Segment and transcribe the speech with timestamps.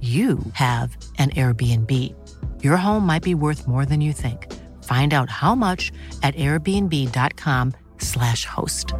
[0.00, 2.14] you have an Airbnb.
[2.62, 4.46] Your home might be worth more than you think.
[4.84, 5.90] Find out how much
[6.22, 8.94] at airbnb.com/slash host.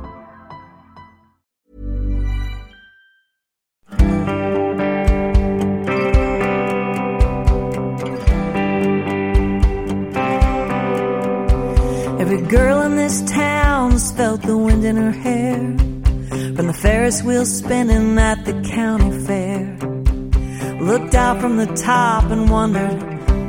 [12.21, 15.77] Every girl in this town's felt the wind in her hair
[16.57, 19.88] from the Ferris wheel spinning at the county fair.
[20.81, 23.03] Looked out from the top and wondered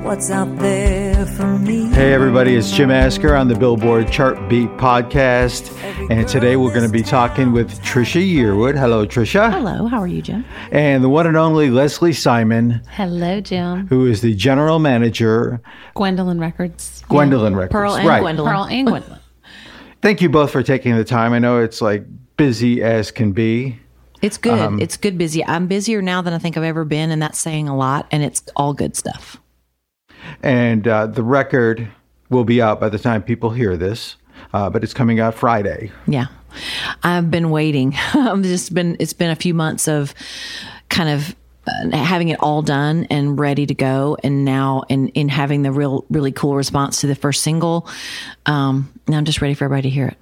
[0.04, 1.86] what's out there for me.
[1.86, 5.72] Hey, everybody, it's Jim Asker on the Billboard Chart Beat podcast.
[6.10, 8.76] And today we're going to be talking with Trisha Yearwood.
[8.76, 9.52] Hello, Trisha.
[9.52, 10.44] Hello, how are you, Jim?
[10.72, 13.86] And the one and only Leslie Simon, Hello, Jim.
[13.88, 15.62] who is the general manager,
[15.94, 17.04] Gwendolyn Records.
[17.10, 17.72] Gwendolyn Records.
[17.72, 18.22] Pearl and right.
[18.22, 18.52] Gwendolyn.
[18.52, 19.20] Pearl and Gwendolyn.
[20.02, 21.34] Thank you both for taking the time.
[21.34, 22.06] I know it's like
[22.38, 23.78] busy as can be.
[24.22, 24.60] It's good.
[24.60, 25.46] Um, it's good busy.
[25.46, 28.24] I'm busier now than I think I've ever been, and that's saying a lot, and
[28.24, 29.38] it's all good stuff.
[30.44, 31.88] And uh, the record
[32.30, 34.16] will be out by the time people hear this,
[34.54, 35.92] uh, but it's coming out Friday.
[36.08, 36.28] Yeah.
[37.04, 37.96] I've been waiting.
[38.14, 40.14] I've just been, it's been a few months of
[40.90, 41.36] kind of
[41.68, 44.18] uh, having it all done and ready to go.
[44.24, 47.88] And now in, in having the real, really cool response to the first single.
[48.46, 50.18] Um, now I'm just ready for everybody to hear it.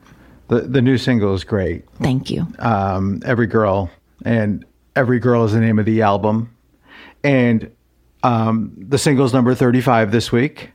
[0.49, 1.85] The, the new single is great.
[2.01, 2.47] Thank you.
[2.59, 3.89] um, Every Girl,
[4.23, 4.65] and
[4.95, 6.55] Every Girl is the name of the album.
[7.23, 7.69] And
[8.23, 10.71] um, the single's number 35 this week.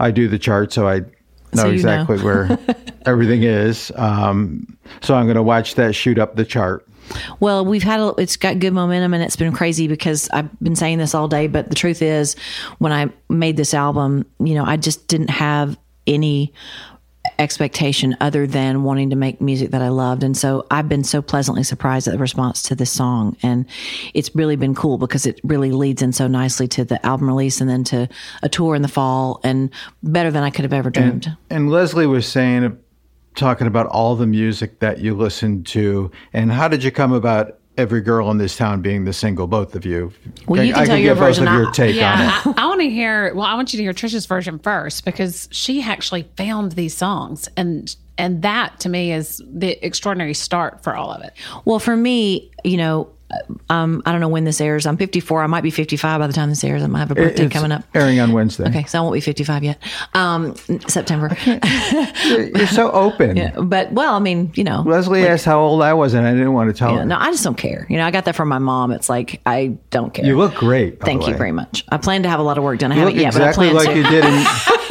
[0.00, 1.06] I do the chart, so I know
[1.54, 1.74] So you know.
[1.74, 2.58] exactly where
[3.06, 3.92] everything is.
[3.96, 6.86] Um, so I'm going to watch that shoot up the chart.
[7.40, 10.76] Well, we've had a, it's got good momentum and it's been crazy because I've been
[10.76, 12.36] saying this all day, but the truth is
[12.78, 16.52] when I made this album, you know, I just didn't have any
[17.38, 20.22] expectation other than wanting to make music that I loved.
[20.22, 23.36] And so I've been so pleasantly surprised at the response to this song.
[23.42, 23.66] And
[24.14, 27.60] it's really been cool because it really leads in so nicely to the album release
[27.60, 28.08] and then to
[28.42, 29.70] a tour in the fall and
[30.02, 31.36] better than I could have ever dreamed.
[31.50, 32.78] And Leslie was saying,
[33.34, 37.58] talking about all the music that you listened to, and how did you come about
[37.78, 40.12] Every Girl in This Town being the single, both of you?
[40.48, 41.46] Well, you can I tell could your get both version.
[41.48, 42.58] of your I- take on it.
[42.58, 43.32] I, I want to hear.
[43.34, 47.48] Well, I want you to hear Trisha's version first because she actually found these songs,
[47.56, 51.32] and and that to me is the extraordinary start for all of it.
[51.64, 53.08] Well, for me, you know,
[53.68, 54.86] um, I don't know when this airs.
[54.86, 55.42] I'm 54.
[55.42, 56.82] I might be 55 by the time this airs.
[56.82, 57.84] I might have a birthday It's coming up.
[57.94, 58.68] airing on Wednesday.
[58.68, 59.78] Okay, so I won't be 55 yet.
[60.14, 60.54] Um,
[60.86, 61.36] September.
[62.24, 63.52] You're so open.
[63.68, 66.52] but well, I mean, you know, Leslie asked how old I was, and I didn't
[66.54, 67.04] want to tell yeah, her.
[67.04, 67.86] no, I just don't care.
[67.88, 68.92] You know, I got that from my mom.
[68.92, 70.24] It's like I don't care.
[70.24, 71.00] You look great.
[71.00, 71.84] Thank you very much.
[71.90, 72.92] I plan to have a lot of work done.
[72.92, 73.96] I You haven't yet, exactly but I like to.
[73.96, 74.32] you did in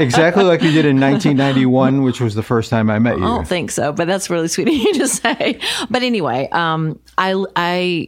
[0.00, 3.24] exactly like you did in 1991, which was the first time I met you.
[3.24, 5.58] I don't think so, but that's really sweet of you to say.
[5.90, 8.06] But anyway, um, I, I,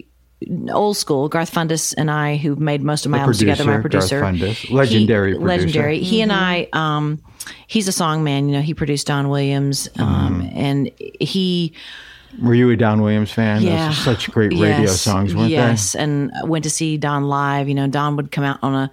[0.73, 3.79] old school, Garth Fundis and I, who made most of my The albums together, my
[3.81, 5.47] producer, Garth producer, Fundis, legendary he, producer.
[5.59, 5.99] legendary.
[6.01, 7.23] He and I, um,
[7.67, 8.49] he's a song man.
[8.49, 10.59] You know, he produced Don Williams, um, Mm-hmm.
[10.59, 10.91] and
[11.21, 11.75] he,
[12.41, 13.63] Were you a Don Williams fan?
[13.63, 15.55] yeah, Those are such great radio Yes, songs, weren't they?
[15.57, 17.69] yes, and went to see Don live.
[17.69, 18.91] You know, Don would come out on a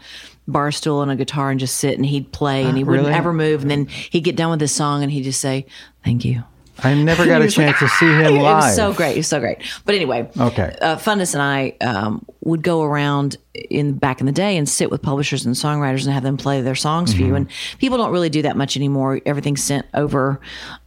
[0.48, 3.18] bar stool and a guitar and just sit and he'd play and he wouldn't really?
[3.18, 3.62] ever move.
[3.62, 5.66] And then he'd get done with his song and he'd just say,
[6.04, 6.44] "Thank you."
[6.84, 8.58] I never got a was like, chance to see him It live.
[8.64, 9.14] was so great.
[9.16, 9.58] It was so great.
[9.86, 10.76] But anyway, Okay.
[10.82, 13.38] Uh, Fundis and I um, would go around
[13.70, 16.62] in back in the day and sit with publishers and songwriters and have them play
[16.62, 17.36] their songs for you.
[17.36, 17.48] And
[17.80, 19.22] people don't really do that much anymore.
[19.26, 20.40] Everything's sent over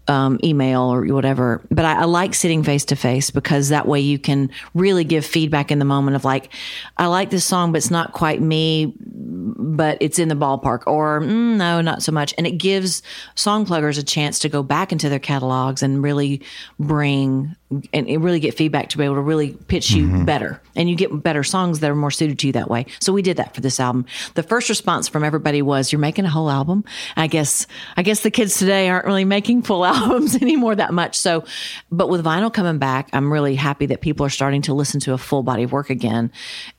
[0.08, 1.64] um, email or whatever.
[1.70, 5.24] But I, I like sitting face to face because that way you can really give
[5.24, 6.52] feedback in the moment of like,
[6.96, 8.94] I like this song, but it's not quite me.
[8.96, 12.34] but it's in the ballpark, or mm, no, not so much.
[12.38, 13.02] And it gives
[13.34, 16.42] song pluggers a chance to go back into their catalogs and really
[16.78, 17.54] bring
[17.92, 20.60] and and really get feedback to be able to really pitch you better.
[20.74, 22.86] And you get better songs that are more suited to you that way.
[23.00, 24.06] So we did that for this album.
[24.34, 26.84] The first response from everybody was, "You're making a whole album."
[27.16, 31.16] I guess I guess the kids today aren't really making full albums anymore that much.
[31.16, 31.44] So,
[31.90, 35.12] but with vinyl coming back, I'm really happy that people are starting to listen to
[35.12, 36.32] a full body of work again.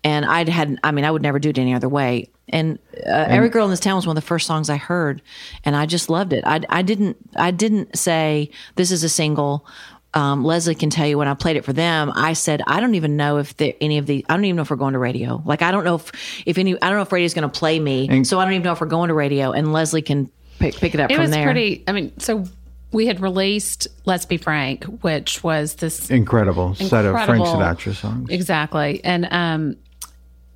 [0.03, 2.29] And I'd had, I mean, I would never do it any other way.
[2.49, 5.21] And, uh, every girl in this town was one of the first songs I heard,
[5.63, 6.43] and I just loved it.
[6.45, 9.65] I, I didn't, I didn't say this is a single.
[10.13, 12.95] Um, Leslie can tell you when I played it for them, I said, I don't
[12.95, 14.99] even know if the, any of the, I don't even know if we're going to
[14.99, 15.41] radio.
[15.45, 16.11] Like, I don't know if,
[16.45, 18.23] if any, I don't know if radio's going to play me.
[18.25, 19.51] so I don't even know if we're going to radio.
[19.51, 20.29] And Leslie can
[20.59, 21.45] pick, pick it up It from was there.
[21.45, 21.83] pretty.
[21.87, 22.43] I mean, so
[22.91, 28.29] we had released "Let's Be Frank," which was this Incredible, set of Frank Sinatra songs.
[28.29, 29.01] Exactly.
[29.03, 29.77] And um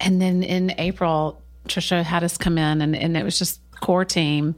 [0.01, 4.03] and then in April, Trisha had us come in and, and it was just core
[4.05, 4.55] team.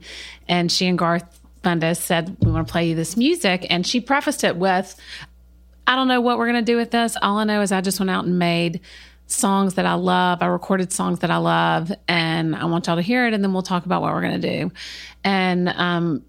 [0.48, 3.66] And she and Garth Fundis said, We want to play you this music.
[3.70, 4.94] And she prefaced it with,
[5.86, 7.16] I don't know what we're gonna do with this.
[7.20, 8.80] All I know is I just went out and made
[9.26, 10.42] songs that I love.
[10.42, 13.52] I recorded songs that I love and I want y'all to hear it and then
[13.52, 14.72] we'll talk about what we're gonna do.
[15.24, 16.24] And um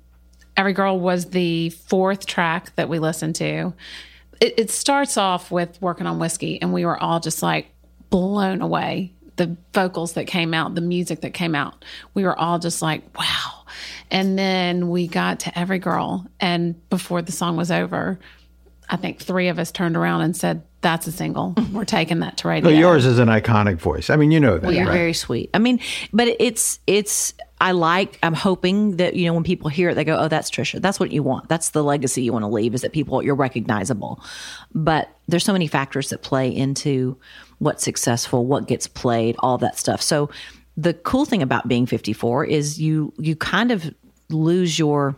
[0.59, 3.73] Every Girl was the fourth track that we listened to.
[4.41, 7.67] It, it starts off with working on whiskey, and we were all just like
[8.09, 9.13] blown away.
[9.37, 13.17] The vocals that came out, the music that came out, we were all just like,
[13.17, 13.58] wow.
[14.11, 18.19] And then we got to Every Girl, and before the song was over,
[18.89, 21.53] I think three of us turned around and said, That's a single.
[21.71, 22.71] We're taking that to radio.
[22.71, 24.09] But yours is an iconic voice.
[24.09, 24.63] I mean, you know that.
[24.63, 24.93] Well, you're right?
[24.93, 25.51] very sweet.
[25.53, 25.79] I mean,
[26.11, 27.33] but it's it's.
[27.61, 28.17] I like.
[28.23, 30.99] I'm hoping that you know when people hear it, they go, "Oh, that's Trisha." That's
[30.99, 31.49] what you want.
[31.49, 32.73] That's the legacy you want to leave.
[32.73, 34.23] Is that people you're recognizable.
[34.73, 37.17] But there's so many factors that play into
[37.59, 40.01] what's successful, what gets played, all that stuff.
[40.01, 40.29] So
[40.77, 43.93] the cool thing about being 54 is you you kind of
[44.29, 45.15] lose your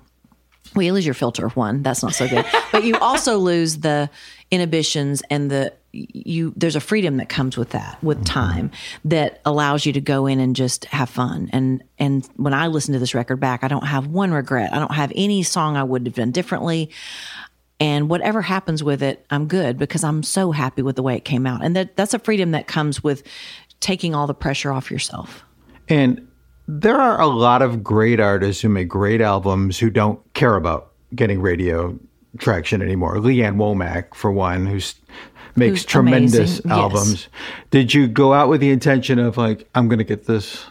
[0.75, 1.83] well, you lose your filter one.
[1.83, 2.45] That's not so good.
[2.71, 4.09] but you also lose the
[4.51, 6.53] inhibitions and the you.
[6.55, 8.25] There's a freedom that comes with that, with mm-hmm.
[8.25, 8.71] time,
[9.05, 11.49] that allows you to go in and just have fun.
[11.51, 14.73] And and when I listen to this record back, I don't have one regret.
[14.73, 16.89] I don't have any song I would have done differently.
[17.79, 21.25] And whatever happens with it, I'm good because I'm so happy with the way it
[21.25, 21.63] came out.
[21.63, 23.23] And that that's a freedom that comes with
[23.79, 25.43] taking all the pressure off yourself.
[25.89, 26.27] And
[26.79, 30.91] there are a lot of great artists who make great albums who don't care about
[31.13, 31.97] getting radio
[32.37, 33.19] traction anymore.
[33.19, 34.95] Lee Ann Womack, for one, who's
[35.57, 36.79] makes Who's tremendous amazing, yes.
[36.79, 37.27] albums.
[37.71, 40.65] Did you go out with the intention of like, I'm going to get this?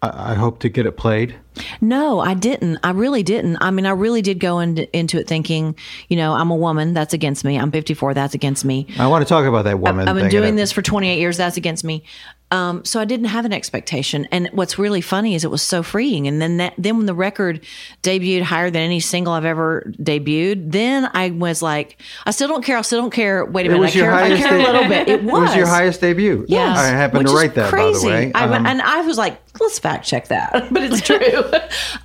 [0.00, 1.34] I, I hope to get it played.
[1.82, 2.78] No, I didn't.
[2.82, 3.58] I really didn't.
[3.60, 5.76] I mean, I really did go into, into it thinking,
[6.08, 6.94] you know, I'm a woman.
[6.94, 7.58] That's against me.
[7.58, 8.14] I'm 54.
[8.14, 8.86] That's against me.
[8.98, 10.08] I want to talk about that woman.
[10.08, 11.36] I've been thing doing this for 28 years.
[11.36, 12.04] That's against me.
[12.52, 14.26] Um, so I didn't have an expectation.
[14.30, 16.28] And what's really funny is it was so freeing.
[16.28, 17.64] And then that, then when the record
[18.04, 22.64] debuted higher than any single I've ever debuted, then I was like, I still don't
[22.64, 22.78] care.
[22.78, 23.44] I still don't care.
[23.44, 23.96] Wait a It minute.
[23.96, 25.08] I your care, I care a little bit.
[25.08, 25.48] It It was.
[25.48, 26.44] was your highest debut.
[26.46, 26.78] Yes.
[26.78, 28.06] I happened to write that, crazy.
[28.06, 28.32] by the way.
[28.34, 30.52] I Um, and I was like, let's fact check that.
[30.76, 31.18] But it's true.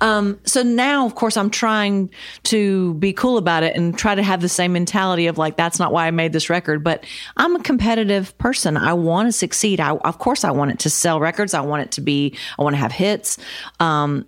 [0.00, 2.10] um, so now, of course, I'm trying
[2.44, 5.78] to be cool about it and try to have the same mentality of like, that's
[5.78, 6.82] not why I made this record.
[6.82, 7.04] But
[7.36, 8.76] I'm a competitive person.
[8.76, 9.78] I want to succeed.
[9.78, 11.54] I, of course, I want it to sell records.
[11.54, 13.38] I want it to be, I want to have hits.
[13.80, 14.26] Um,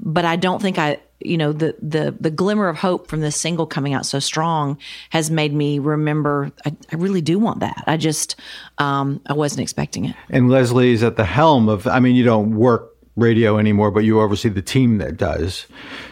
[0.00, 3.36] but I don't think I, you know, the the the glimmer of hope from this
[3.36, 4.76] single coming out so strong
[5.10, 6.52] has made me remember.
[6.66, 7.82] I, I really do want that.
[7.86, 8.36] I just,
[8.78, 10.16] um, I wasn't expecting it.
[10.28, 11.86] and Leslie is at the helm of.
[11.86, 15.66] I mean, you don't work radio anymore, but you oversee the team that does.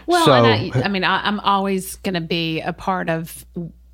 [0.06, 3.44] Well, so and I, I mean, I, I'm always going to be a part of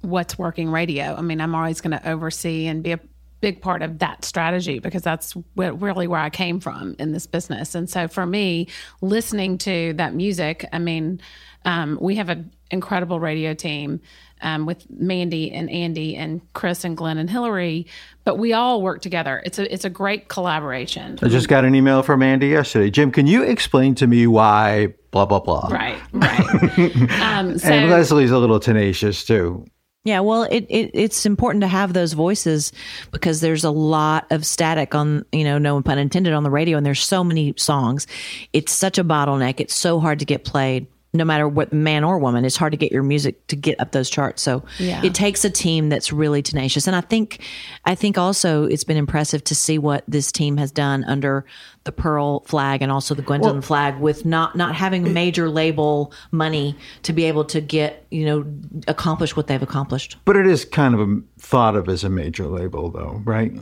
[0.02, 1.14] what's working radio.
[1.16, 3.00] I mean, I'm always going to oversee and be a
[3.40, 7.26] big part of that strategy because that's where, really where I came from in this
[7.26, 7.74] business.
[7.74, 8.68] And so for me,
[9.00, 11.20] listening to that music, I mean,
[11.64, 14.00] um, we have an incredible radio team
[14.40, 17.86] um, with Mandy and Andy and Chris and Glenn and Hillary,
[18.24, 19.42] but we all work together.
[19.44, 21.18] It's a it's a great collaboration.
[21.22, 22.90] I just got an email from Andy yesterday.
[22.90, 25.68] Jim, can you explain to me why blah blah blah?
[25.70, 26.40] Right, right.
[27.20, 29.66] um, so, And Leslie's a little tenacious too.
[30.04, 32.72] Yeah, well, it, it it's important to have those voices
[33.10, 36.76] because there's a lot of static on, you know, no pun intended on the radio,
[36.78, 38.06] and there's so many songs.
[38.52, 39.60] It's such a bottleneck.
[39.60, 40.86] It's so hard to get played,
[41.18, 42.44] no matter what man or woman.
[42.46, 44.40] It's hard to get your music to get up those charts.
[44.40, 45.04] So Yeah.
[45.04, 46.86] it takes a team that's really tenacious.
[46.86, 47.40] And I think,
[47.84, 51.44] I think also it's been impressive to see what this team has done under
[51.84, 56.76] the Pearl flag and also the Gwendolyn flag with not not having major label money
[57.02, 58.44] to be able to get you know
[58.86, 60.16] accomplish what they've accomplished.
[60.26, 63.52] But it is kind of a, thought of as a major label, though, right?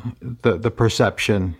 [0.43, 1.57] The the perception.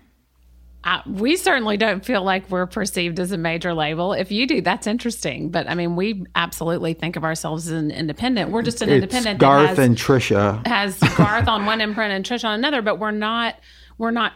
[0.85, 4.13] I, we certainly don't feel like we're perceived as a major label.
[4.13, 5.51] If you do, that's interesting.
[5.51, 8.51] But I mean, we absolutely think of ourselves as an independent.
[8.53, 9.41] We're just an It's independent.
[9.41, 10.65] that Garth has- and Trisha.
[10.67, 13.57] has Garth on one imprint and Trisha on another, but we're not
[13.99, 14.33] we're not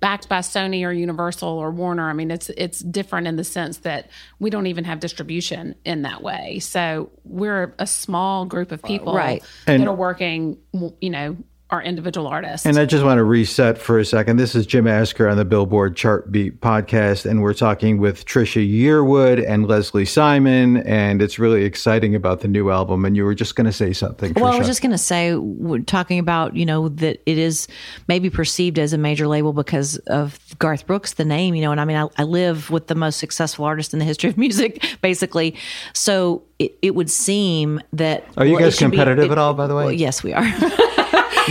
[0.00, 2.10] backed by Sony or Universal or Warner.
[2.10, 4.10] I mean, it's it's different in the sense that
[4.40, 6.58] we don't even have distribution in that way.
[6.58, 9.42] So we're a small group of people Right.
[9.66, 10.58] that And- are working,
[11.00, 11.36] you know,
[11.74, 12.64] are individual artists.
[12.66, 14.36] And I just want to reset for a second.
[14.36, 18.64] This is Jim Asker on the Billboard Chart Beat podcast, and we're talking with Trisha
[18.64, 23.04] Yearwood and Leslie Simon, and it's really exciting about the new album.
[23.04, 24.34] And you were just going to say something.
[24.34, 27.66] Well, I was just going to say, we're talking about, you know, that it is
[28.06, 31.80] maybe perceived as a major label because of Garth Brooks, the name, you know, and
[31.80, 34.84] I mean, I, I live with the most successful artist in the history of music,
[35.02, 35.56] basically.
[35.92, 38.24] So it, it would seem that.
[38.36, 39.86] Are you well, guys should be- competitive it- at all, by the way?
[39.86, 40.44] well, yes, we are.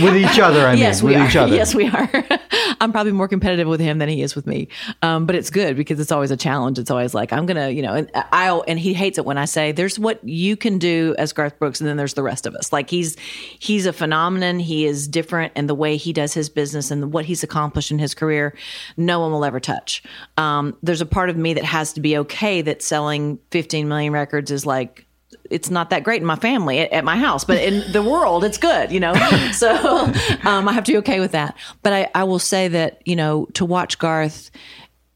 [0.02, 0.66] with each other.
[0.66, 1.28] I mean, yes, with we are.
[1.28, 1.54] each other.
[1.54, 2.10] Yes, we are.
[2.80, 4.68] I'm probably more competitive with him than he is with me.
[5.02, 6.78] Um, but it's good because it's always a challenge.
[6.78, 9.44] It's always like I'm gonna, you know, and I and he hates it when I
[9.44, 12.54] say there's what you can do as Garth Brooks, and then there's the rest of
[12.54, 12.72] us.
[12.72, 13.16] Like he's
[13.58, 14.58] he's a phenomenon.
[14.58, 17.98] He is different, and the way he does his business and what he's accomplished in
[17.98, 18.56] his career,
[18.96, 20.02] no one will ever touch.
[20.36, 24.12] Um, there's a part of me that has to be okay that selling 15 million
[24.12, 25.06] records is like
[25.54, 28.44] it's not that great in my family at, at my house, but in the world,
[28.44, 29.14] it's good, you know?
[29.54, 29.72] So
[30.44, 31.56] um, I have to be okay with that.
[31.82, 34.50] But I, I will say that, you know, to watch Garth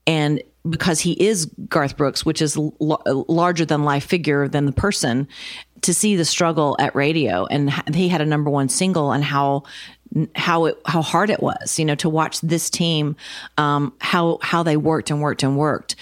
[0.06, 4.72] and because he is Garth Brooks, which is l- larger than life figure than the
[4.72, 5.26] person,
[5.82, 9.64] to see the struggle at radio and he had a number one single and how
[10.34, 13.16] how it how hard it was, you know, to watch this team,
[13.56, 15.96] um, how how they worked and worked and worked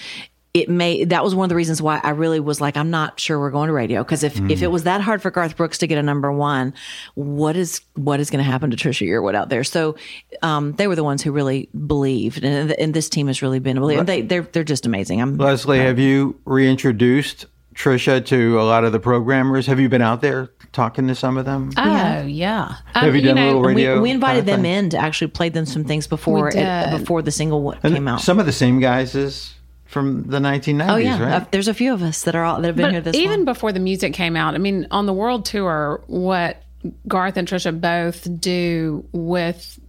[0.59, 3.19] it may that was one of the reasons why I really was like I'm not
[3.19, 5.77] sure we're going to radio because if if it was that hard for Garth Brooks
[5.79, 6.73] to get a number one,
[7.15, 9.63] what is what is going to happen to Trisha Yearwood out there?
[9.63, 9.95] So
[10.41, 13.77] um, they were the ones who really believed, and, and this team has really been
[13.77, 14.03] a believer.
[14.03, 15.21] They they're they're just amazing.
[15.21, 17.45] I'm Leslie, have you reintroduced
[17.75, 19.67] Trisha to a lot of the programmers?
[19.67, 21.71] Have you been out there talking to some of them?
[21.77, 24.01] oh yeah, Um, Have you done a little we, radio?
[24.01, 24.73] we invited kinda them thing?
[24.85, 28.21] in to actually play them some things before it, before the single And came out.
[28.21, 29.53] Some of the same guys as
[29.87, 31.41] from the 1990s, oh yeah, right?
[31.41, 33.15] Uh, there's a few of us that are all that have been But here this
[33.15, 33.45] even long.
[33.45, 36.61] before the music came out, I mean, on the world tour, what
[37.07, 39.79] Garth and Trisha both do with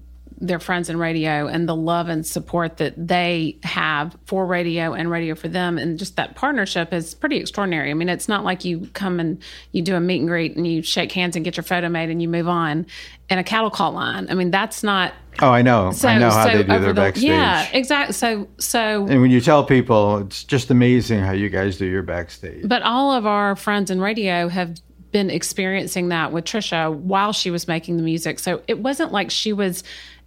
[0.40, 5.10] their friends in radio and the love and support that they have for radio and
[5.10, 7.90] radio for them and just that partnership is pretty extraordinary.
[7.90, 9.42] I mean, it's not like you come and
[9.72, 12.08] you do a meet and greet and you shake hands and get your photo made
[12.10, 12.86] and you move on
[13.28, 14.28] in a cattle call line.
[14.30, 15.90] I mean, that's not oh, I know.
[15.90, 17.24] so I know how so they do their the- backstage.
[17.24, 18.12] Yeah, exactly.
[18.12, 22.02] So so And when you tell people, it's just amazing how you guys do your
[22.02, 22.66] backstage.
[22.68, 24.76] But all of our friends in radio have
[25.10, 28.38] been experiencing that with Trisha while she was making the music.
[28.38, 29.82] So it wasn't like she was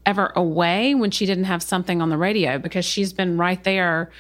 [0.06, 4.12] ever away when she didn't have something on the radio because she's been right there.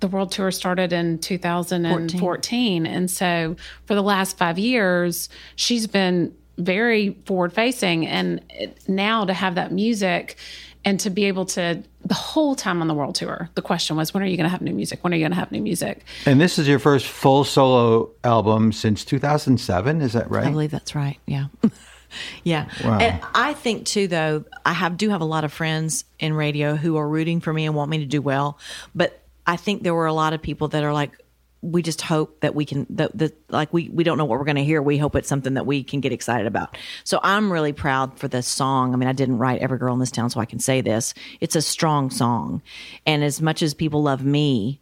[0.00, 2.86] The world tour started in 2014.
[2.86, 8.06] And so for the last five years, she's been very forward facing.
[8.06, 8.40] And
[8.86, 10.36] now to have that music
[10.84, 14.14] and to be able to, the whole time on the world tour, the question was,
[14.14, 15.02] when are you going to have new music?
[15.02, 16.04] When are you going to have new music?
[16.26, 20.46] And this is your first full solo album since 2007, is that right?
[20.46, 21.18] I believe that's right.
[21.26, 21.46] Yeah.
[22.44, 22.68] yeah.
[22.84, 22.98] Wow.
[22.98, 26.76] And I think too though, I have do have a lot of friends in radio
[26.76, 28.58] who are rooting for me and want me to do well,
[28.94, 31.12] but I think there were a lot of people that are like
[31.60, 34.44] we just hope that we can that, that like we we don't know what we're
[34.44, 34.80] going to hear.
[34.80, 36.76] We hope it's something that we can get excited about.
[37.02, 38.94] So I'm really proud for this song.
[38.94, 41.14] I mean, I didn't write Every Girl in This Town so I can say this.
[41.40, 42.62] It's a strong song.
[43.06, 44.80] And as much as people love me,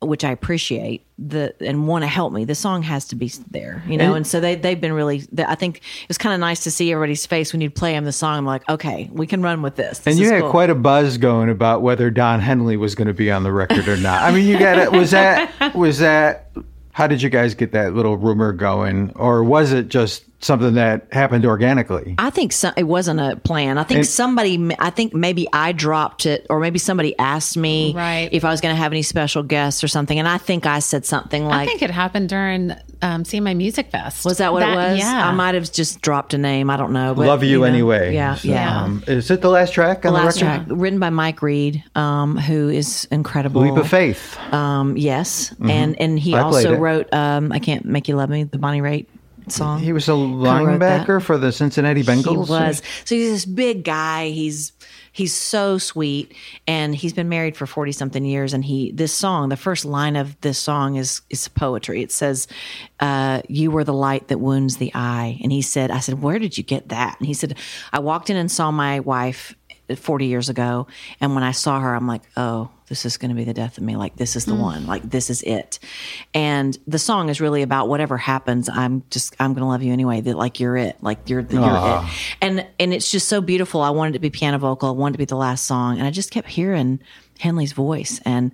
[0.00, 2.44] which I appreciate the and want to help me.
[2.44, 4.14] The song has to be there, you know.
[4.14, 5.26] And, so they they've been really.
[5.38, 8.04] I think it was kind of nice to see everybody's face when you'd play them
[8.04, 8.38] the song.
[8.38, 9.98] I'm like, okay, we can run with this.
[9.98, 10.50] This And you had cool.
[10.50, 13.88] quite a buzz going about whether Don Henley was going to be on the record
[13.88, 14.22] or not.
[14.22, 14.92] I mean, you got it.
[14.92, 16.50] Was that was that?
[16.92, 21.06] How did you guys get that little rumor going, or was it just something that
[21.12, 22.14] happened organically?
[22.18, 23.78] I think so, it wasn't a plan.
[23.78, 28.28] I think somebody, I think maybe I dropped it, or maybe somebody asked me Right.
[28.32, 30.78] if I was going to have any special guests or something, and I think I
[30.78, 34.24] said something like, I think it happened during um, my Music Fest.
[34.24, 35.28] "Was that what it was?" Yeah.
[35.28, 36.68] I might have just dropped a name.
[36.70, 37.14] I don't know.
[37.14, 38.12] But, Love you, know, anyway.
[38.14, 38.82] Yeah, So, yeah.
[38.82, 40.66] Um, is it the last track on the the, last record?
[40.66, 43.62] track written by Mike Reid, um, who is incredible.
[43.62, 44.36] Leap of Faith.
[44.52, 48.44] Um, yes, and and he I also wrote um, "I Can't Make You Love Me,"
[48.44, 49.06] the Bonnie Raitt
[49.50, 49.80] song.
[49.80, 52.30] He was a linebacker for the Cincinnati Bengals.
[52.30, 52.82] He was.
[53.04, 54.28] So he's this big guy.
[54.28, 54.72] He's
[55.12, 56.34] he's so sweet,
[56.66, 58.54] and he's been married for forty something years.
[58.54, 62.02] And he this song, the first line of this song is is poetry.
[62.02, 62.48] It says,
[63.00, 66.38] uh, "You were the light that wounds the eye." And he said, "I said, where
[66.38, 67.56] did you get that?" And he said,
[67.92, 69.54] "I walked in and saw my wife."
[69.96, 70.86] 40 years ago.
[71.18, 73.78] And when I saw her, I'm like, oh, this is going to be the death
[73.78, 73.96] of me.
[73.96, 74.60] Like, this is the mm.
[74.60, 74.86] one.
[74.86, 75.78] Like, this is it.
[76.34, 79.92] And the song is really about whatever happens, I'm just, I'm going to love you
[79.92, 80.20] anyway.
[80.20, 80.96] That, like, you're it.
[81.02, 82.10] Like, you're, you're it.
[82.40, 83.82] And, and it's just so beautiful.
[83.82, 84.88] I wanted it to be piano vocal.
[84.88, 85.98] I wanted to be the last song.
[85.98, 87.00] And I just kept hearing
[87.38, 88.20] Henley's voice.
[88.24, 88.52] And,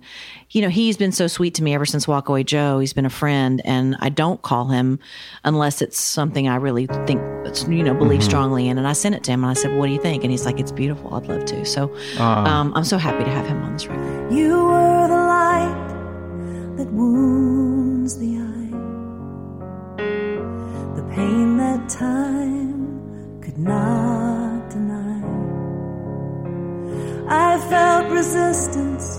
[0.51, 2.79] you know, he's been so sweet to me ever since Walk Away Joe.
[2.79, 4.99] He's been a friend, and I don't call him
[5.43, 7.21] unless it's something I really think,
[7.67, 8.77] you know, believe strongly in.
[8.77, 10.23] And I sent it to him and I said, What do you think?
[10.23, 11.13] And he's like, It's beautiful.
[11.13, 11.65] I'd love to.
[11.65, 14.31] So um, I'm so happy to have him on this record.
[14.31, 18.71] You were the light that wounds the eye,
[20.95, 24.24] the pain that time could not
[27.27, 29.17] I felt resistance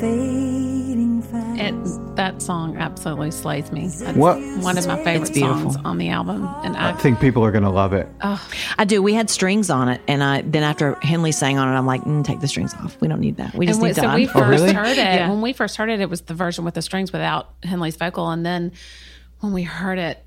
[0.00, 1.60] fading fast.
[1.60, 3.88] It, that song absolutely slays me.
[3.88, 6.48] That's What- one of my favorite songs on the album.
[6.62, 8.08] And I, I think people are going to love it.
[8.22, 9.02] I do.
[9.02, 12.02] We had strings on it, and I then after Henley sang on it, I'm like,
[12.02, 13.00] mm, take the strings off.
[13.00, 13.54] We don't need that.
[13.54, 14.72] We just and we, need so to we un- first really?
[14.72, 15.28] heard it Yeah.
[15.30, 16.00] when we first heard it.
[16.00, 18.72] It was the version with the strings without Henley's vocal, and then
[19.40, 20.22] when we heard it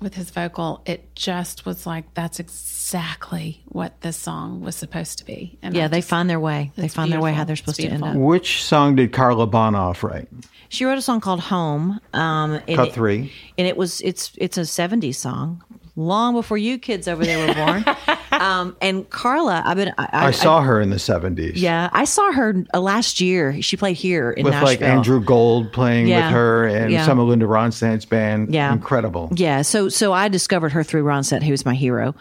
[0.00, 5.24] with his vocal, it just was like that's exactly what this song was supposed to
[5.24, 5.58] be.
[5.62, 6.72] And Yeah, I they just- find their way.
[6.76, 8.14] They it's find their way how they're supposed to end up.
[8.16, 10.28] Which song did Carla Bonoff write?
[10.68, 13.32] She wrote a song called "Home." Um, Cut it- three.
[13.58, 15.62] and it was it's it's a '70s song,
[15.96, 17.84] long before you kids over there were born.
[18.32, 21.52] um, and Carla, I've been I, I, saw her in the 70s.
[21.54, 23.62] yeah, I saw her uh, last year.
[23.62, 24.66] She played here in With Nashville.
[24.68, 26.26] like Andrew Gold playing Yeah.
[26.26, 27.06] with her and Yeah.
[27.06, 28.52] some of Linda Ronstadt's band.
[28.52, 28.72] Yeah.
[28.72, 29.30] Incredible.
[29.36, 32.14] Yeah, so so I discovered her through Ronstadt, who was my hero,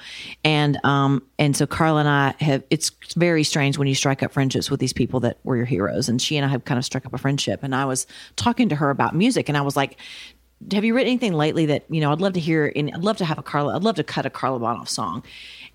[0.44, 2.64] and um and so Carla and I have.
[2.70, 6.10] It's very strange when you strike up friendships with these people that were your heroes,
[6.10, 7.62] and she and I have kind of struck up a friendship.
[7.64, 9.98] And I was talking to her about music, and I was like.
[10.72, 12.12] Have you written anything lately that you know?
[12.12, 12.72] I'd love to hear.
[12.76, 13.76] And I'd love to have a Carla.
[13.76, 15.24] I'd love to cut a Carla Bonoff song.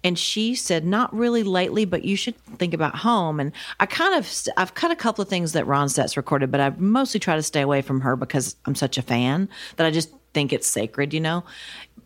[0.05, 4.15] And she said, "Not really lately, but you should think about home." And I kind
[4.15, 7.43] of, I've cut a couple of things that Ronstadt's recorded, but I mostly try to
[7.43, 11.13] stay away from her because I'm such a fan that I just think it's sacred,
[11.13, 11.45] you know.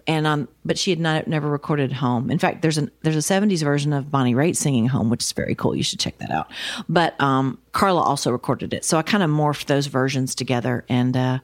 [0.07, 2.31] And um, but she had not never recorded home.
[2.31, 5.33] In fact, there's an there's a '70s version of Bonnie Raitt singing home, which is
[5.33, 5.77] very cool.
[5.77, 6.51] You should check that out.
[6.89, 11.17] But um, Carla also recorded it, so I kind of morphed those versions together, and
[11.17, 11.39] uh,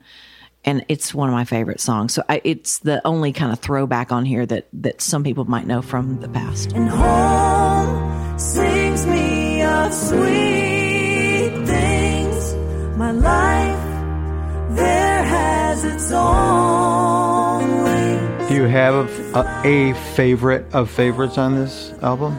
[0.69, 2.13] and it's one of my favorite songs.
[2.13, 5.67] So I, it's the only kind of throwback on here that that some people might
[5.67, 6.73] know from the past.
[6.75, 12.55] And home sings me of sweet things.
[12.99, 18.47] My life there has its own way.
[18.51, 18.95] Do you have
[19.35, 22.39] a, a favorite of favorites on this album?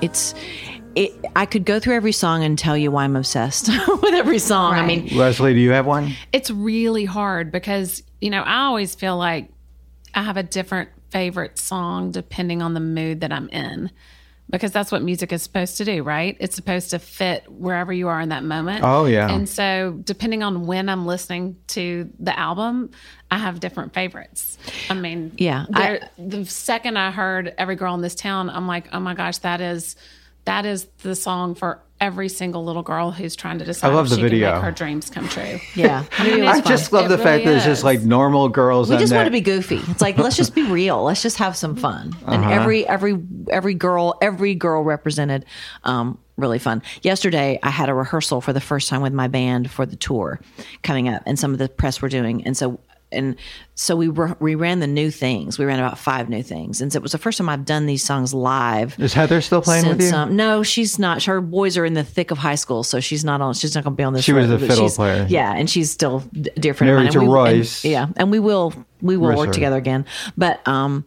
[0.00, 0.34] It's
[0.98, 1.24] it.
[1.36, 4.74] I could go through every song and tell you why I'm obsessed with every song.
[4.74, 6.12] I mean, Leslie, do you have one?
[6.32, 9.48] it's really hard because you know I always feel like
[10.14, 13.90] I have a different favorite song depending on the mood that I'm in
[14.50, 16.34] because that's what music is supposed to do, right?
[16.40, 18.82] It's supposed to fit wherever you are in that moment.
[18.82, 19.28] Oh, yeah.
[19.30, 22.90] And so depending on when I'm listening to the album,
[23.30, 24.56] I have different favorites.
[24.88, 28.86] I mean, Yeah, there- the second I heard "Every Girl in This Town," I'm like,
[28.92, 29.96] oh my gosh, that is
[30.48, 34.06] that is the song for every single little girl who's trying to decide I love
[34.06, 34.48] if the she video.
[34.52, 35.58] can make her dreams come true.
[35.74, 36.04] yeah.
[36.20, 38.48] Maybe it was I just love It the fact really that it's just like normal
[38.48, 38.88] girls.
[38.88, 39.80] we just want that- to be goofy.
[39.88, 41.02] It's like let's just be real.
[41.02, 42.14] Let's just have some fun.
[42.26, 43.18] And every every
[43.50, 45.44] every girl every girl represented
[45.84, 46.82] um really fun.
[47.02, 50.40] Yesterday I had a rehearsal for the first time with my band for the tour
[50.84, 52.78] coming up and some of the press were doing and so
[53.10, 53.36] and
[53.74, 55.58] so we were, we ran the new things.
[55.58, 57.86] We ran about five new things, and so it was the first time I've done
[57.86, 58.98] these songs live.
[58.98, 60.10] Is Heather still playing with you?
[60.10, 61.22] Um, no, she's not.
[61.24, 63.54] Her boys are in the thick of high school, so she's not on.
[63.54, 64.24] She's not going to be on this.
[64.24, 65.26] She was a fiddle player.
[65.28, 67.26] Yeah, and she's still d- dear friend Married of to mine.
[67.28, 67.84] And we- and- Royce.
[67.84, 69.52] yeah, and we will we will work her.
[69.52, 70.04] together again.
[70.36, 71.04] But um,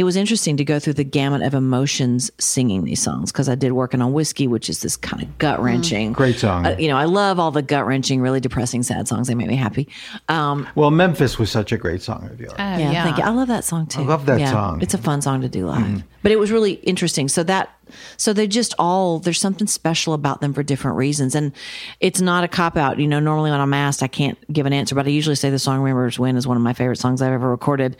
[0.00, 3.54] it was interesting to go through the gamut of emotions singing these songs because I
[3.54, 6.64] did working on whiskey, which is this kind of gut wrenching, Great song.
[6.64, 9.28] Uh, you know, I love all the gut wrenching, really depressing, sad songs.
[9.28, 9.88] They make me happy.
[10.30, 12.54] Um, Well, Memphis was such a great song of yours.
[12.54, 13.24] Oh, yeah, thank you.
[13.24, 14.00] I love that song too.
[14.00, 14.80] I love that song.
[14.80, 16.02] It's a fun song to do live.
[16.22, 17.28] But it was really interesting.
[17.28, 17.68] So that
[18.16, 21.34] so they just all there's something special about them for different reasons.
[21.34, 21.52] And
[22.00, 22.98] it's not a cop out.
[22.98, 25.50] You know, normally when I'm asked I can't give an answer, but I usually say
[25.50, 27.96] the song Remembers When is one of my favorite songs I've ever recorded.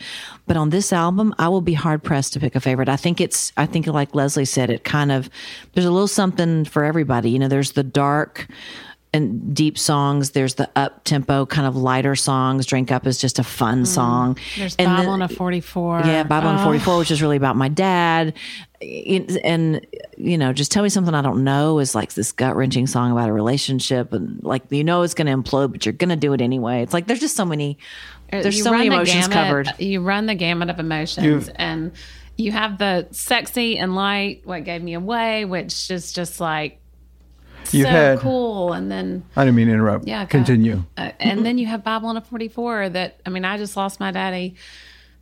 [0.46, 2.88] But on this album, I will be hard pressed to pick a favorite.
[2.88, 5.30] I think it's I think like Leslie said, it kind of
[5.72, 7.30] there's a little something for everybody.
[7.30, 8.48] You know, there's the dark
[9.12, 10.30] and deep songs.
[10.30, 12.66] There's the up tempo, kind of lighter songs.
[12.66, 14.36] Drink Up is just a fun song.
[14.56, 16.02] There's And Bible then- on a 44.
[16.04, 16.64] yeah, Bible on Oh.
[16.64, 18.34] 44, which is really about my dad.
[18.80, 19.84] It- And,
[20.16, 23.10] you know, just tell me something I don't know is like this gut wrenching song
[23.12, 24.12] about a relationship.
[24.12, 26.82] And like, you know, it's going to implode, but you're going to do it anyway.
[26.82, 27.78] It's like, there's just so many,
[28.30, 29.32] there's Uh, You so many emotions gamut-
[29.66, 29.74] covered.
[29.80, 31.92] You run the gamut of emotions, You've- and
[32.38, 36.79] You have the sexy and light, what gave me away, which is just like
[37.72, 38.72] You've so had- cool.
[38.72, 40.06] And then I didn't mean to interrupt.
[40.06, 40.24] Yeah.
[40.24, 40.84] Continue.
[40.96, 44.00] Uh, and then you have Bible in a 44 that, I mean, I just lost
[44.00, 44.56] my daddy.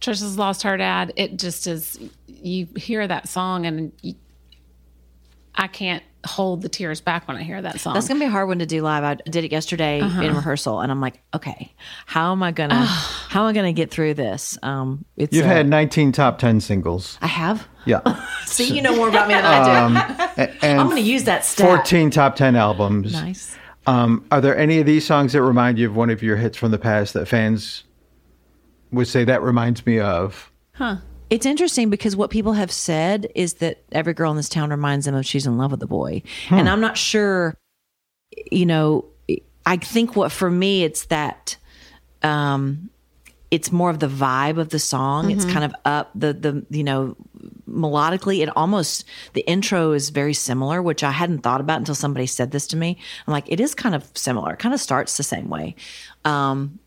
[0.00, 1.12] Trisha's lost her dad.
[1.16, 4.14] It just is, you hear that song and you,
[5.54, 7.94] I can't hold the tears back when I hear that song.
[7.94, 9.02] That's gonna be a hard one to do live.
[9.04, 10.22] I did it yesterday Uh-huh.
[10.22, 11.72] in rehearsal, and I'm like, okay,
[12.06, 14.56] how am I gonna how am I gonna get through this?
[14.62, 17.18] Um, it's You've uh, had 19 top 10 singles.
[17.20, 17.66] I have.
[17.86, 18.00] Yeah.
[18.46, 20.52] See, you know more about me than I do.
[20.62, 21.66] And I'm gonna use that stat.
[21.66, 23.12] 14 top 10 albums.
[23.12, 23.56] Nice.
[23.88, 26.56] Um, are there any of these songs that remind you of one of your hits
[26.58, 27.84] from the past that fans
[28.92, 30.52] would say that reminds me of?
[31.30, 35.06] It's interesting because what people have said is that every girl in this town reminds
[35.06, 36.22] them of she's in love with the boy.
[36.50, 37.54] And I'm not sure,
[38.50, 39.04] you know,
[39.66, 41.56] I think what for me it's that
[42.22, 42.88] um
[43.50, 45.30] it's more of the vibe of the song.
[45.30, 47.16] It's kind of up the the you know
[47.68, 52.26] melodically it almost the intro is very similar which I hadn't thought about until somebody
[52.26, 52.96] said this to me.
[53.26, 54.54] I'm like it is kind of similar.
[54.54, 55.76] It kind of starts the same way.
[56.24, 56.78] Um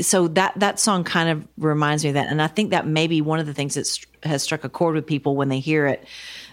[0.00, 3.06] so that that song kind of reminds me of that and i think that may
[3.06, 5.60] be one of the things that st- has struck a chord with people when they
[5.60, 6.04] hear it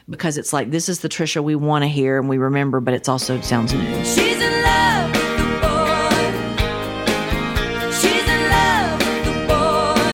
[0.08, 2.94] because it's like this is the trisha we want to hear and we remember but
[2.94, 6.32] it's also sounds new She's in love with the boy.
[7.92, 10.12] She's in love with the boy.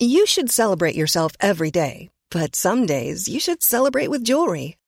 [0.00, 4.76] You should celebrate yourself every day, but some days you should celebrate with jewelry.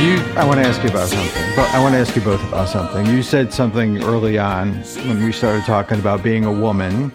[0.00, 1.42] You, I want to ask you about something.
[1.54, 3.04] But I want to ask you both about something.
[3.06, 4.72] You said something early on
[5.06, 7.12] when we started talking about being a woman,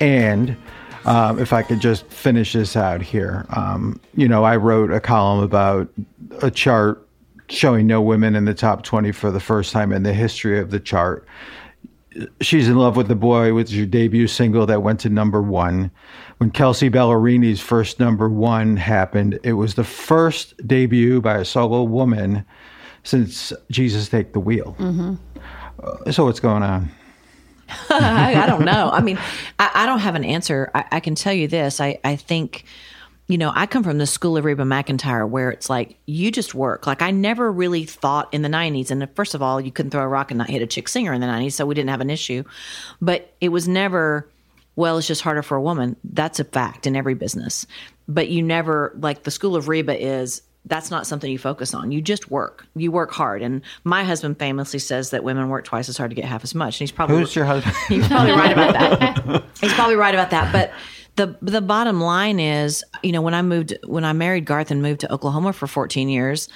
[0.00, 0.56] and
[1.04, 4.98] um, if I could just finish this out here, um, you know, I wrote a
[5.00, 5.88] column about
[6.42, 7.06] a chart
[7.48, 10.70] showing no women in the top 20 for the first time in the history of
[10.70, 11.26] the chart.
[12.40, 15.90] She's in Love with the Boy was your debut single that went to number one.
[16.38, 21.82] When Kelsea Ballerini's first number one happened, it was the first debut by a solo
[21.84, 22.44] woman
[23.04, 24.76] since Jesus Take the Wheel.
[25.82, 26.90] Uh, so what's going on?
[27.90, 28.90] I, I don't know.
[28.92, 29.18] I mean
[29.58, 30.70] I, I don't have an answer.
[30.74, 31.80] I, I can tell you this.
[31.80, 32.64] I, I think
[33.26, 36.54] you know i come from the school of reba McEntire where it's like you just
[36.54, 36.86] work.
[36.86, 40.02] Like i never really thought in the 90s and first of all you couldn't throw
[40.02, 42.00] a rock and not hit a chick singer in the 90s so we didn't have
[42.02, 42.44] an issue.
[43.00, 44.28] But it was never
[44.76, 47.66] well it's just harder for a woman that's a fact in every business
[48.08, 51.92] but you never like the school of reba is that's not something you focus on.
[51.92, 52.66] You just work.
[52.74, 53.42] You work hard.
[53.42, 56.54] And my husband famously says that women work twice as hard to get half as
[56.54, 56.76] much.
[56.76, 57.76] And he's probably Who's your husband?
[57.88, 59.44] He's probably right about that.
[59.60, 60.52] He's probably right about that.
[60.52, 60.72] But
[61.16, 64.82] the the bottom line is, you know, when I moved when I married Garth and
[64.82, 66.48] moved to Oklahoma for 14 years,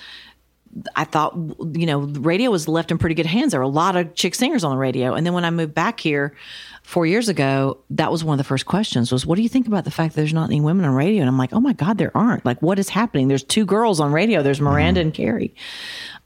[0.97, 1.35] I thought,
[1.75, 3.53] you know, the radio was left in pretty good hands.
[3.53, 5.14] There were a lot of chick singers on the radio.
[5.14, 6.35] And then when I moved back here
[6.83, 9.67] four years ago, that was one of the first questions was, what do you think
[9.67, 11.21] about the fact that there's not any women on radio?
[11.21, 12.45] And I'm like, oh my God, there aren't.
[12.45, 13.29] Like, what is happening?
[13.29, 14.43] There's two girls on radio.
[14.43, 15.55] There's Miranda and Carrie.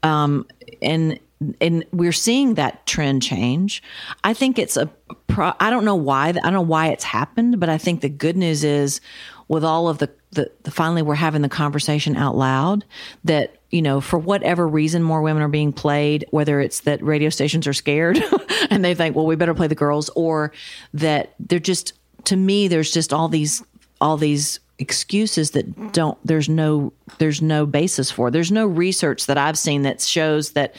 [0.03, 0.45] Um,
[0.81, 1.19] and,
[1.59, 3.83] and we're seeing that trend change.
[4.23, 4.87] I think it's a,
[5.27, 8.09] pro- I don't know why, I don't know why it's happened, but I think the
[8.09, 9.01] good news is
[9.49, 12.85] with all of the, the, the finally we're having the conversation out loud
[13.25, 17.29] that you know for whatever reason more women are being played whether it's that radio
[17.29, 18.21] stations are scared
[18.69, 20.51] and they think well we better play the girls or
[20.93, 23.63] that they're just to me there's just all these
[23.99, 28.31] all these excuses that don't there's no there's no basis for.
[28.31, 30.75] There's no research that i've seen that shows that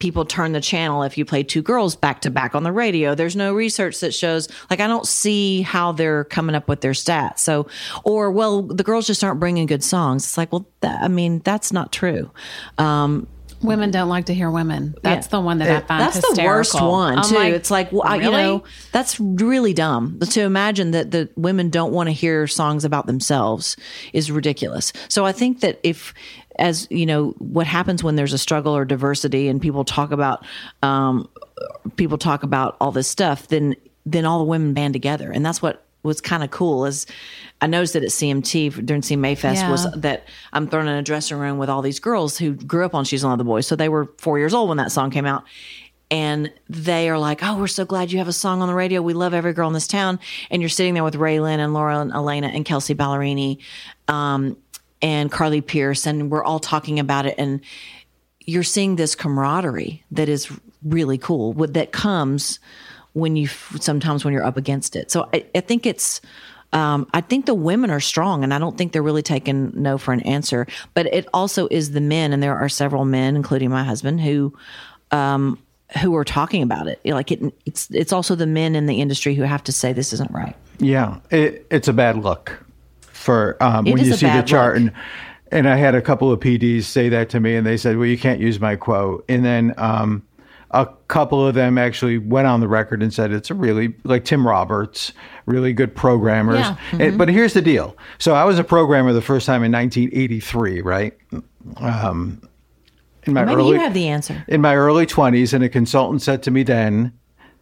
[0.00, 3.14] people turn the channel if you play two girls back to back on the radio
[3.14, 6.92] there's no research that shows like i don't see how they're coming up with their
[6.92, 7.68] stats so
[8.02, 11.38] or well the girls just aren't bringing good songs it's like well that, i mean
[11.44, 12.28] that's not true
[12.78, 13.28] um
[13.62, 14.94] Women don't like to hear women.
[15.02, 15.30] That's Yeah.
[15.32, 17.34] the one that I find That's the worst one too.
[17.34, 20.18] like, it's like well, I- you know that's really dumb.
[20.30, 23.76] To imagine that the women don't want to hear songs about themselves
[24.14, 24.94] is ridiculous.
[25.10, 26.14] So I think that if
[26.60, 30.44] as you know what happens when there's a struggle or diversity and people talk about
[30.82, 31.28] um,
[31.96, 33.74] people talk about all this stuff, then
[34.06, 36.86] then all the women band together, and that's what was kind of cool.
[36.86, 37.06] Is
[37.60, 41.38] I noticed that at CMT during CMA Fest was that I'm thrown in a dressing
[41.38, 43.74] room with all these girls who grew up on She's One of the Boys, so
[43.74, 45.44] they were four years old when that song came out.
[46.12, 49.00] And they are like, "Oh, we're so glad you have a song on the radio.
[49.00, 50.18] We love every girl in this town."
[50.50, 53.58] And you're sitting there with RaeLynn and Laura and Elena and Kelsea Ballerini,
[54.08, 54.56] um,
[55.02, 57.34] and Carly Pearce, and we're all talking about it.
[57.38, 57.60] And
[58.40, 60.50] you're seeing this camaraderie that is
[60.82, 62.58] really cool that comes
[63.12, 66.22] when you sometimes when you're up against it so i, I think it's
[66.72, 69.98] um, I think the women are strong, and I don't think they're really taking no
[69.98, 70.68] for an answer.
[70.94, 74.56] But it also is the men, and there are several men, including my husband, who
[75.10, 75.58] um,
[76.00, 77.00] who are talking about it.
[77.04, 80.12] Like it, it's it's also the men in the industry who have to say this
[80.12, 80.54] isn't right.
[80.78, 82.64] Yeah, it, it's a bad look
[83.20, 84.74] for um, when you see the chart.
[84.76, 84.82] look.
[84.82, 84.92] And
[85.52, 88.06] and I had a couple of PDs say that to me, and they said, "Well,
[88.06, 90.22] you can't use my quote." And then um,
[90.70, 94.24] a couple of them actually went on the record and said it's a really like
[94.24, 95.12] Tim Roberts,
[95.46, 96.60] really good programmers.
[96.60, 96.76] Yeah.
[96.92, 100.80] And- but here's the deal: so I was a programmer the first time in 1983,
[100.80, 101.16] right?
[101.76, 102.40] Um,
[103.24, 104.44] in my Maybe early, you have the answer.
[104.48, 107.12] in my early 20s, and a consultant said to me then,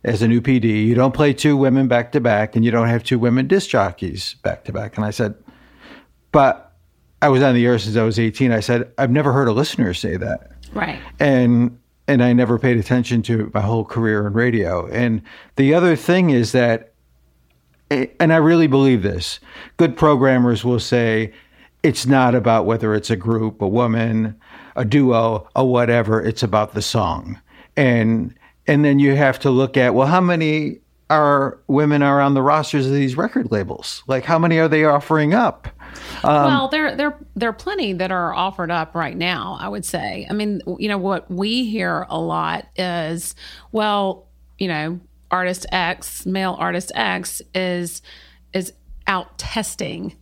[0.05, 2.87] as a new PD, you don't play two women back to back and you don't
[2.87, 4.97] have two women disc jockeys back to back.
[4.97, 5.35] And I said,
[6.39, 6.71] but
[7.21, 8.53] I was on the air since I was 18.
[8.53, 10.53] I said, I've never heard a listener say that.
[10.73, 11.01] right.
[11.19, 14.87] And and I never paid attention to it my whole career in radio.
[14.87, 15.21] And
[15.57, 16.93] the other thing is that
[17.91, 19.41] and I really believe this.
[19.79, 21.33] Good programmers will say
[21.83, 24.41] it's not about whether it's a group, a woman,
[24.77, 26.23] a duo, a whatever.
[26.23, 27.41] It's about the song,
[27.77, 28.33] and
[28.69, 30.79] and then you have to look at well, how many
[31.11, 34.05] are women are on the rosters of these record labels?
[34.07, 35.67] Like how many are they offering up?
[36.25, 39.57] Um, well, there there there are plenty that are offered up right now.
[39.61, 40.27] I would say.
[40.29, 43.35] I mean, you know what we hear a lot is,
[43.73, 44.27] well,
[44.59, 48.03] you know, artist X, male artist X is
[48.53, 48.73] is
[49.07, 50.17] out testing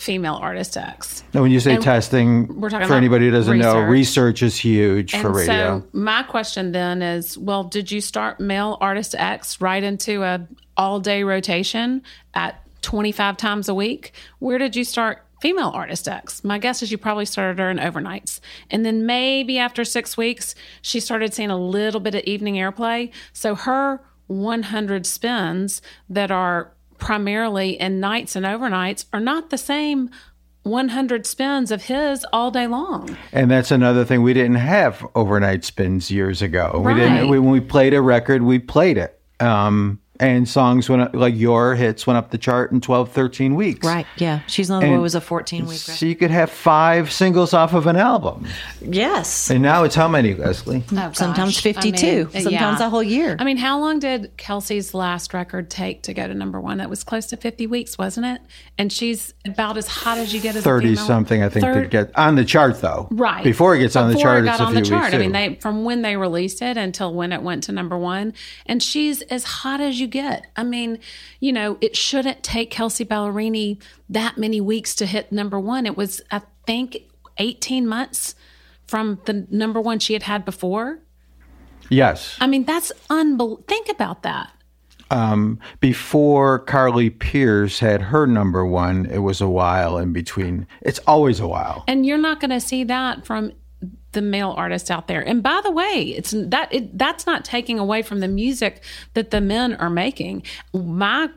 [0.00, 1.22] female artist X.
[1.34, 3.90] Now, when you say And testing, we're talking for anybody who doesn't know, research.
[3.90, 5.80] research is huge for radio.
[5.80, 10.46] so my question then is, well, did you start male artist X right into a
[10.76, 14.12] all day rotation at 25 times a week?
[14.38, 16.44] Where did you start female artist X?
[16.44, 18.40] My guess is you probably started her in overnights.
[18.70, 23.10] And then maybe after six weeks, she started seeing a little bit of evening airplay.
[23.32, 30.10] So her 100 spins that are primarily in nights and overnights are not the same
[30.62, 33.16] 100 spins of his all day long.
[33.32, 34.22] And that's another thing.
[34.22, 36.82] We didn't have overnight spins years ago.
[36.84, 37.28] We didn't.
[37.28, 39.18] We, when we played a record, we played it.
[39.40, 43.54] Um, and songs went up, like your hits went up the chart in 12, 13
[43.54, 43.86] weeks.
[43.86, 44.06] Right?
[44.18, 44.40] Yeah.
[44.46, 45.78] She's not the boy And was a 14 week.
[45.78, 48.46] So you could have five singles off of an album.
[48.82, 49.50] Yes.
[49.50, 50.84] And now it's how many, Leslie?
[50.92, 52.86] Oh, Sometimes 52, I mean, sometimes yeah.
[52.86, 53.36] a whole year.
[53.38, 56.78] I mean, how long did Kelsea's last record take to go to number one?
[56.78, 58.42] That was close to 50 weeks, wasn't it?
[58.76, 61.06] And she's about as hot as you get as 30 female.
[61.06, 63.08] something, I think, to Third- get on the chart, though.
[63.10, 63.42] Right.
[63.42, 65.04] Before it gets on the chart, it it's got a on few the chart.
[65.04, 65.14] weeks.
[65.14, 68.34] I mean, they from when they released it until when it went to number one,
[68.66, 70.46] and she's as hot as you get.
[70.56, 70.98] I mean,
[71.40, 75.86] you know, it shouldn't take Kelsea Ballerini that many weeks to hit number one.
[75.86, 76.98] It was, I think,
[77.38, 78.34] eighteen months
[78.86, 80.98] from the number one she had had before.
[81.88, 82.36] yes.
[82.40, 83.64] I mean, that's unbelievable.
[83.68, 84.52] Think about that.
[85.12, 90.68] Um, before Carly Pearce had her number one, it was a while in between.
[90.82, 91.82] It's always a while.
[91.88, 93.52] And you're not going to see that from
[94.12, 95.20] the male artists out there.
[95.20, 98.82] And by the way, it's that it, that's not taking away from the music
[99.14, 100.42] that the men are making.
[100.72, 101.28] My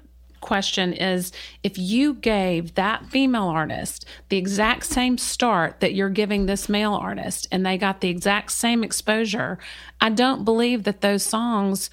[0.44, 1.32] question is
[1.64, 6.94] if you gave that female artist the exact same start that you're giving this male
[6.94, 9.58] artist and they got the exact same exposure,
[10.02, 11.90] I don't believe that those songs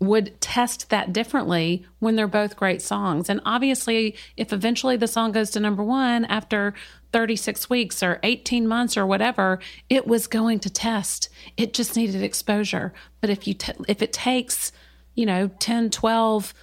[0.00, 3.30] would test that differently when they're both great songs.
[3.30, 6.74] And obviously, if eventually the song goes to number one after
[7.12, 11.28] 36 weeks or 18 months or whatever, it was going to test.
[11.56, 12.92] It just needed exposure.
[13.20, 14.72] But if you t- if it takes,
[15.14, 16.54] you know, 10, 12,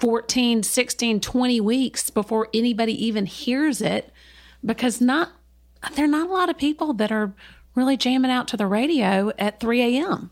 [0.00, 4.12] 14, 16, 20 weeks before anybody even hears it,
[4.64, 5.30] because not
[5.94, 7.32] there are not a lot of people that are
[7.74, 10.30] really jamming out to the radio at 3 a.m.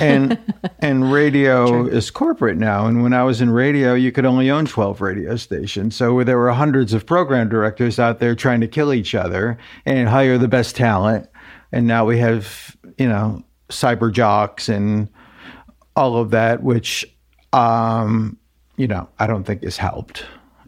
[0.00, 0.38] and
[0.80, 2.86] and radio is corporate now.
[2.86, 5.96] And when I was in radio, you could only own twelve radio stations.
[5.96, 10.08] So there were hundreds of program directors out there trying to kill each other and
[10.08, 11.28] hire the best talent.
[11.70, 15.08] And now we have you know, cyber jocks and
[15.96, 17.06] all of that, which,
[17.52, 18.36] um,
[18.76, 20.24] you know, I don't think has helped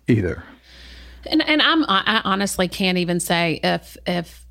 [0.09, 0.43] either.
[1.27, 4.47] And and I'm I honestly can't even say if if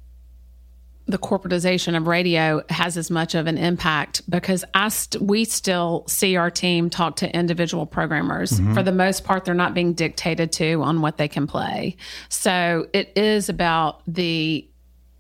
[1.09, 6.03] the corporatization of radio has as much of an impact because I st- we still
[6.07, 8.51] see our team talk to individual programmers.
[8.51, 8.75] Mhm.
[8.75, 11.97] For the most part, they're not being dictated to on what they can play.
[12.29, 14.67] So it is about the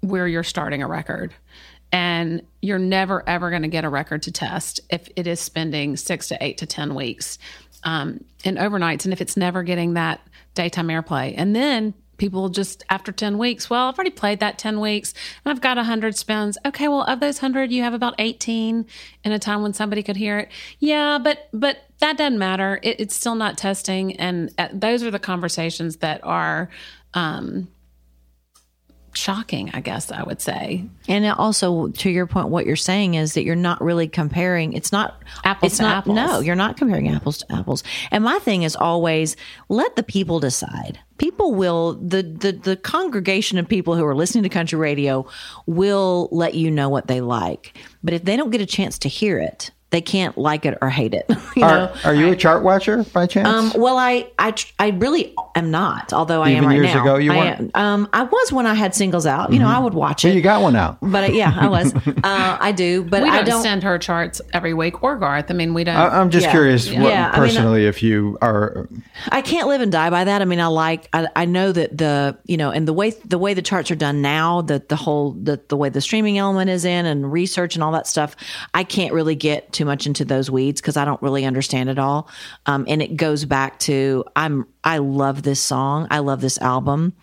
[0.01, 1.33] where you're starting a record.
[1.91, 5.97] And you're never ever going to get a record to test if it is spending
[5.97, 7.39] six to eight to 10 weeks
[7.83, 9.05] um, in overnights.
[9.05, 10.21] And if it's never getting that
[10.53, 11.33] daytime airplay.
[11.35, 15.51] And then people just after 10 weeks, well, I've already played that 10 weeks and
[15.51, 16.57] I've got 100 spins.
[16.65, 18.85] Okay, well, of those 100, you have about 18
[19.23, 20.49] in a time when somebody could hear it.
[20.79, 22.79] Yeah, but but that doesn't matter.
[22.83, 24.15] It, it's still not testing.
[24.17, 26.69] And uh, those are the conversations that are
[27.13, 27.67] um,
[29.13, 30.85] shocking, I guess I would say.
[31.07, 34.73] And also, to your point, what you're saying is that you're not really comparing.
[34.73, 36.15] It's not Apples it's to not, apples.
[36.15, 37.83] No, you're not comparing apples to apples.
[38.11, 39.35] And my thing is always
[39.67, 40.99] let the people decide.
[41.19, 45.27] People will the the the congregation of people who are listening to country radio
[45.67, 47.77] will let you know what they like.
[48.03, 50.89] But if they don't get a chance to hear it, they can't like it or
[50.89, 51.25] hate it.
[51.55, 51.91] you know?
[52.03, 53.47] Are, are you a chart watcher by chance?
[53.75, 56.13] Um, well, I, I, I really am not.
[56.13, 57.01] Although I am Even right years now.
[57.01, 57.71] ago, you I weren't?
[57.75, 57.81] am.
[58.03, 59.51] Um, I was when I had singles out.
[59.51, 59.75] You know, Mhm.
[59.75, 60.35] I would watch Well, it.
[60.35, 60.97] you got one out.
[61.01, 61.93] But uh, yeah, I was.
[62.07, 63.63] uh, I do, but we I don't, don't.
[63.63, 65.49] send her charts every week or Garth.
[65.49, 65.95] I mean, we don't.
[65.95, 66.51] I, I'm just Yeah.
[66.51, 67.01] curious, Yeah.
[67.01, 68.87] what, Yeah, I mean, personally, if you are.
[69.31, 70.41] I can't live and die by that.
[70.41, 71.09] I mean, I like.
[71.13, 73.95] I, I know that the you know, and the way the way the charts are
[73.95, 77.75] done now, that the whole the the way the streaming element is in and research
[77.75, 78.35] and all that stuff.
[78.73, 81.97] I can't really get too much into those weeds because I don't really understand it
[81.97, 82.27] all.
[82.65, 86.07] Um, and it goes back to I'm I love this song.
[86.11, 87.13] I love this album.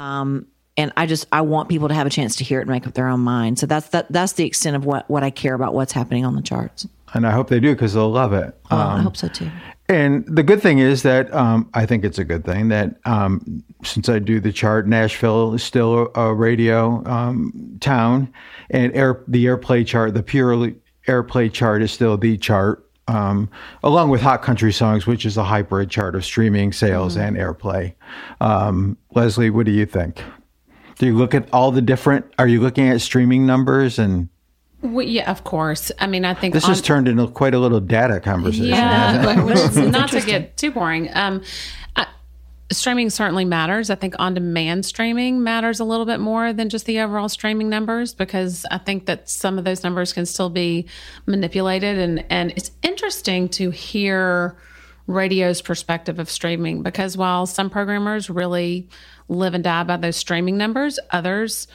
[0.00, 2.70] Um, and I just I want people to have a chance to hear it and
[2.70, 3.58] make up their own mind.
[3.58, 6.36] So that's that that's the extent of what what I care about what's happening on
[6.36, 6.86] the charts.
[7.12, 8.54] And I hope they do because they'll love it.
[8.70, 9.50] Oh, I Um, hope so too.
[9.88, 13.62] And the good thing is that um, I think it's a good thing that um,
[13.84, 18.32] since I do the chart, Nashville is still a, a radio um, town,
[18.70, 20.74] and air the airplay chart, the purely
[21.06, 23.48] airplay chart, is still the chart, um,
[23.82, 27.94] along with Hot Country Songs, which is a hybrid chart of streaming sales and airplay.
[28.40, 30.22] Um, Leslie, what do you think?
[30.98, 32.24] Do you look at all the different?
[32.38, 34.28] Are you looking at streaming numbers and?
[34.82, 35.90] We, yeah, of course.
[35.98, 38.66] I mean, I think This on- has turned into quite a little data conversation.
[38.66, 39.74] Yeah, hasn't it?
[39.74, 41.08] but not to get too boring.
[41.14, 41.42] Um,
[41.96, 42.06] I,
[42.70, 43.90] streaming certainly matters.
[43.90, 48.14] I think on-demand streaming matters a little bit more than just the overall streaming numbers
[48.14, 50.86] because I think that some of those numbers can still be
[51.26, 54.56] manipulated, and and it's interesting to hear
[55.06, 58.88] radio's perspective of streaming because while some programmers really
[59.28, 61.68] live and die by those streaming numbers, others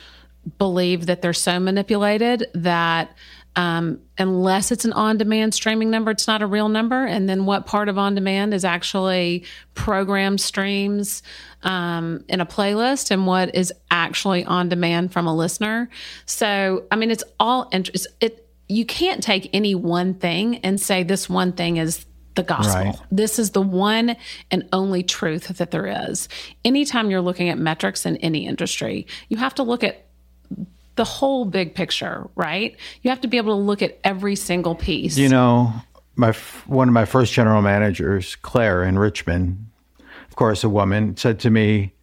[0.58, 3.16] believe that they're so manipulated that
[3.56, 7.06] um, unless it's an on-demand streaming number, it's not a real number.
[7.06, 11.22] And then what part of on-demand is actually program streams
[11.64, 15.90] um, in a playlist, and what is actually on demand from a listener?
[16.26, 18.08] So, I mean, it's all interest.
[18.20, 22.86] It you can't take any one thing and say this one thing is the gospel.
[22.86, 22.96] Right.
[23.12, 24.16] This is the one
[24.50, 26.30] and only truth that there is.
[26.64, 30.06] Anytime you're looking at metrics in any industry, you have to look at
[31.02, 32.78] the whole big picture, right?
[33.02, 35.18] You have to be able to look at every single piece.
[35.18, 35.74] You know,
[36.16, 36.32] my
[36.68, 39.66] one of my first general managers, Claire in Richmond,
[40.00, 41.96] of course, a woman, said to me,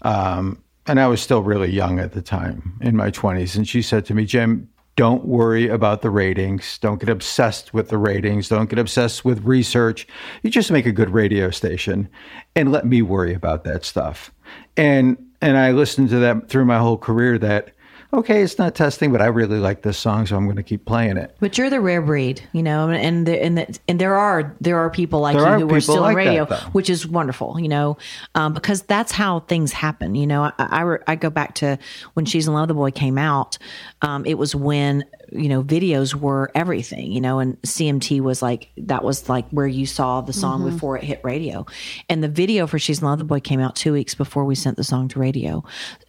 [0.00, 3.82] um, and I was still really young at the time, in my twenties, and she
[3.82, 6.78] said to me, "Jim, don't worry about the ratings.
[6.78, 8.48] Don't get obsessed with the ratings.
[8.48, 10.08] Don't get obsessed with research.
[10.42, 12.08] You just make a good radio station,
[12.54, 14.32] and let me worry about that stuff."
[14.78, 17.36] And and I listened to that through my whole career.
[17.36, 17.72] That
[18.16, 20.84] okay, it's not testing, but I really like this song, so I'm going to keep
[20.84, 21.36] playing it.
[21.40, 24.54] But you're the rare breed, you know, and and the, and, the, and there are
[24.60, 26.56] there are people like There you are who are still like in that, radio, though.
[26.72, 27.96] which is wonderful, you know,
[28.34, 30.14] um, because that's how things happen.
[30.14, 31.78] You know, I, I I go back to
[32.14, 33.58] when She's in Love, the Boy came out.
[34.02, 38.68] Um, it was when you know videos were everything, you know, and CMT was like
[38.76, 40.72] that was like where you saw the song Mhm.
[40.72, 41.66] before it hit radio,
[42.08, 44.54] and the video for She's in Love, the Boy came out two weeks before we
[44.54, 45.64] sent the song to radio,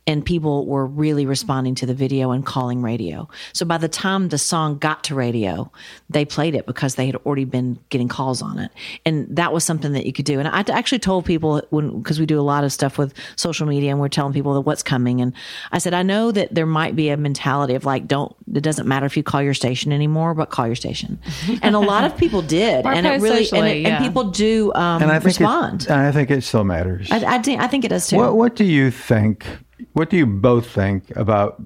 [0.08, 3.28] and people were really responding to the video and calling radio.
[3.52, 5.70] So by the time the song got to radio,
[6.10, 8.72] they played it because they had already been getting calls on it,
[9.06, 10.40] and that was something that you could do.
[10.40, 13.68] And I actually told people when because we do a lot of stuff with social
[13.68, 15.34] media and we're telling people that what's coming, and
[15.74, 18.88] I said I know that there might be a mentality of like don't it doesn't
[18.88, 21.20] matter if you call your station anymore, but call your station,
[21.62, 23.98] and a lot of people did, and it really and, it, yeah.
[23.98, 25.82] and people do um, and I think respond.
[25.82, 27.12] It, and I think it still matters.
[27.12, 28.16] I, I, think, I think it does too.
[28.16, 29.46] What What do you think?
[29.94, 31.62] What do you both think about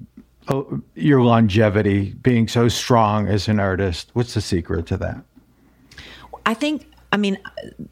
[0.48, 0.62] uh,
[0.94, 4.10] your longevity, being so strong as an artist?
[4.12, 5.22] What's the secret to that?
[6.44, 6.91] I think.
[7.12, 7.38] I mean,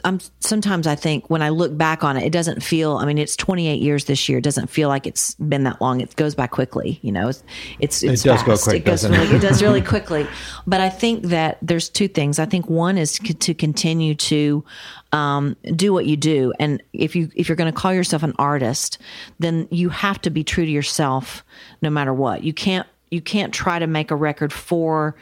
[0.02, 2.96] I'm sometimes I think when I look back on it, it doesn't feel.
[2.96, 4.38] I mean, it's 28 years this year.
[4.38, 6.00] It doesn't feel like it's been that long.
[6.00, 6.98] It goes by quickly.
[7.02, 7.42] You know, it's
[7.80, 8.64] it's, it's It does go fast.
[8.64, 9.18] quick, It goes doesn't it?
[9.18, 9.36] really.
[9.36, 10.26] It does really quickly.
[10.66, 12.38] But I think that there's two things.
[12.38, 14.64] I think one is c- to continue to
[15.12, 18.32] um, do what you do, and if you if you're going to call yourself an
[18.38, 18.96] artist,
[19.38, 21.44] then you have to be true to yourself,
[21.82, 22.42] no matter what.
[22.42, 25.16] You can't you can't try to make a record for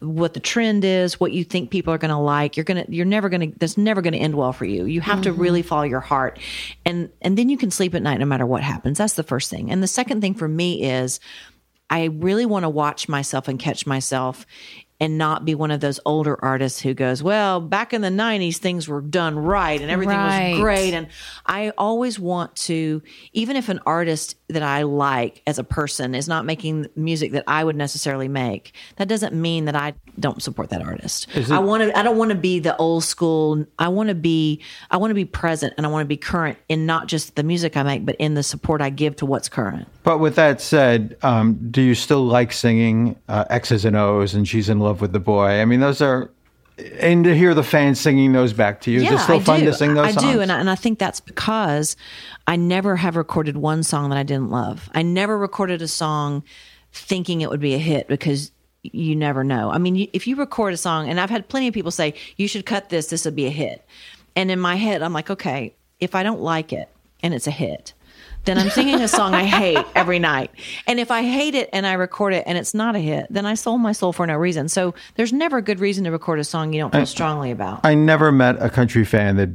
[0.00, 2.56] what the trend is, what you think people are going to like.
[2.56, 4.86] You're going to, you're never going to, that's never going to end well for you.
[4.86, 5.68] You have to really mm-hmm.
[5.68, 6.38] follow your heart.
[6.84, 8.98] And, and then you can sleep at night no matter what happens.
[8.98, 9.70] That's the first thing.
[9.70, 11.20] And the second thing for me is
[11.90, 14.46] I really want to watch myself and catch myself
[15.04, 18.56] and not be one of those older artists who goes, well, back in the 90s,
[18.56, 20.52] things were done right and everything Right.
[20.52, 20.94] was great.
[20.94, 21.08] And
[21.44, 23.02] I always want to,
[23.34, 27.44] even if an artist that I like as a person is not making music that
[27.46, 31.26] I would necessarily make, that doesn't mean that I don't support that artist.
[31.50, 33.66] I want to, I don't want to be the old school.
[33.78, 36.56] I want to be, I want to be present and I want to be current
[36.70, 39.50] in not just the music I make, but in the support I give to what's
[39.50, 39.86] current.
[40.04, 44.46] But with that said, um, do you still like singing uh, X's and O's and
[44.46, 45.60] She's in Love with the Boy?
[45.60, 46.30] I mean, those are,
[47.00, 49.60] and to hear the fans singing those back to you, is it still I fun
[49.60, 49.66] do.
[49.66, 50.32] to sing those I songs?
[50.32, 51.96] do, and I, and I think that's because
[52.46, 54.90] I never have recorded one song that I didn't love.
[54.94, 56.44] I never recorded a song
[56.92, 58.52] thinking it would be a hit because
[58.82, 59.70] you never know.
[59.70, 62.12] I mean, you, if you record a song, and I've had plenty of people say
[62.36, 63.86] you should cut this, this would be a hit,
[64.36, 66.90] and in my head, I'm like, okay, if I don't like it
[67.22, 67.94] and it's a hit.
[68.44, 70.50] Then I'm singing a song I hate every night.
[70.86, 73.46] And if I hate it and I record it and it's not a hit, then
[73.46, 74.68] I sold my soul for no reason.
[74.68, 77.80] So there's never a good reason to record a song you don't feel strongly about.
[77.84, 79.50] I never met a country fan that,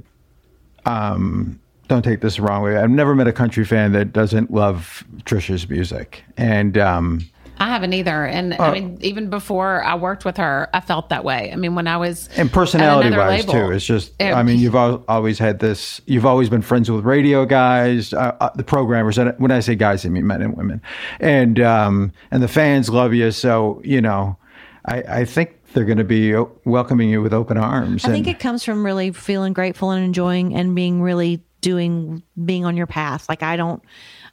[0.86, 2.78] um, don't take this the wrong way.
[2.78, 6.24] I've never met a country fan that doesn't love Trisha's music.
[6.38, 7.22] And um,
[7.60, 8.26] I haven't either.
[8.26, 11.52] And I mean, even before I worked with her, I felt that way.
[11.52, 14.14] I mean, when I was and personality at wise label, too, it's just.
[14.20, 16.00] it- I mean, you've always had this.
[16.06, 19.18] You've always been friends with radio guys, uh, uh, the programmers.
[19.18, 20.82] And when I say guys, I mean men and women,
[21.20, 23.32] and um, and the fans love you.
[23.32, 24.38] So you know,
[24.86, 26.34] I, I think they're going to be
[26.66, 28.06] welcoming you with open arms.
[28.06, 32.24] I think and- it comes from really feeling grateful and enjoying and being really doing
[32.46, 33.28] being on your path.
[33.28, 33.84] Like I don't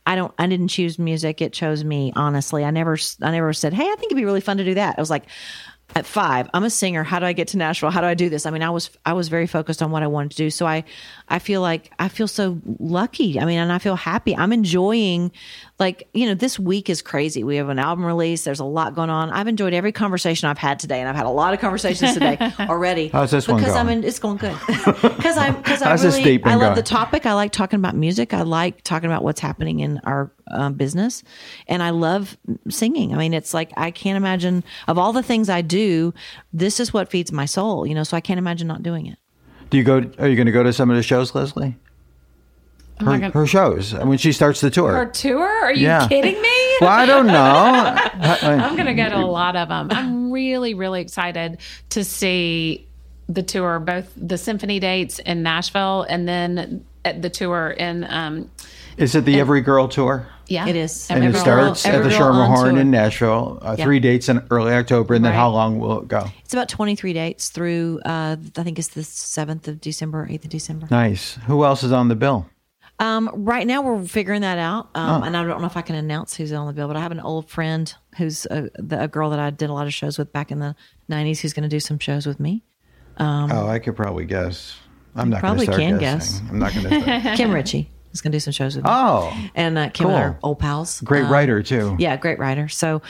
[0.07, 2.65] I don't I didn't choose music, it chose me, honestly.
[2.65, 4.95] I never I never said, "Hey, I think it'd be really fun to do that."
[4.97, 5.25] I was like
[5.95, 7.05] at 5, I'm a singer.
[7.05, 7.91] How do I get to Nashville?
[7.91, 8.45] How do I do this?
[8.45, 10.51] I mean, I was I was very focused on what I wanted to do.
[10.51, 10.85] So I
[11.29, 13.41] I feel like I feel so lucky.
[13.41, 14.37] I mean, and I feel happy.
[14.37, 15.33] I'm enjoying
[15.79, 17.43] like, you know, this week is crazy.
[17.43, 18.45] We have an album release.
[18.45, 19.31] There's a lot going on.
[19.31, 22.39] I've enjoyed every conversation I've had today and I've had a lot of conversations today
[22.61, 23.09] already.
[23.09, 23.99] How's this one because I'm going?
[23.99, 24.57] in, it's going good.
[25.17, 26.75] Because I'm because I How's really I love going?
[26.77, 27.27] the topic.
[27.27, 28.33] I like talking about music.
[28.33, 31.23] I like talking about what's happening in our um, business,
[31.67, 32.37] and I love
[32.69, 33.13] singing.
[33.13, 36.15] I mean, it's like I can't imagine of all the things I do,
[36.53, 37.87] this is what feeds my soul.
[37.87, 39.19] You know, so I can't imagine not doing it.
[39.71, 39.97] Do you go?
[40.19, 41.77] Are you going to go to some of the shows, Leslie?
[42.99, 44.93] Her, gonna- her shows when she starts the tour.
[44.93, 45.47] her tour?
[45.47, 46.09] Are you Yeah.
[46.09, 46.77] kidding me?
[46.81, 47.35] well, I don't know.
[47.35, 49.89] I- I'm going to go to a lot of them.
[49.91, 51.59] I'm really, really excited
[51.91, 52.87] to see
[53.29, 58.51] the tour, both the symphony dates in Nashville and then at the tour in, um,
[58.97, 60.27] Is it the Every Girl tour?
[60.49, 61.09] Yeah, It is.
[61.11, 63.59] And Every it Girl- starts at the Girl on Schermerhorn in Nashville.
[63.63, 63.85] Uh, Yeah.
[63.85, 65.39] Three dates in early October, and then Right.
[65.39, 66.27] how long will it go?
[66.45, 68.01] It's about 23 dates through.
[68.05, 70.87] Uh, I think it's the 7th of December, 8th of December.
[70.91, 71.35] Nice.
[71.47, 72.47] Who else is on the bill?
[72.99, 75.01] Um, right now we're figuring that out, Oh.
[75.01, 76.87] um, and I don't know if I can announce who's on the bill.
[76.89, 79.73] But I have an old friend who's a, the, a girl that I did a
[79.75, 80.75] lot of shows with back in the
[81.11, 82.63] '90s, who's going to do some shows with me.
[83.19, 84.77] oh, I could probably guess.
[85.15, 86.43] I'm not going to probably start can guessing.
[86.47, 86.51] guess.
[86.51, 86.89] I'm not going
[87.23, 87.35] to.
[87.37, 88.91] Kim Richey is going to do some shows with me.
[88.93, 90.29] oh, and uh, Kim and I cool.
[90.31, 91.01] are old pals.
[91.03, 91.97] great Um, writer too.
[91.99, 92.69] Yeah, great writer.
[92.69, 93.03] So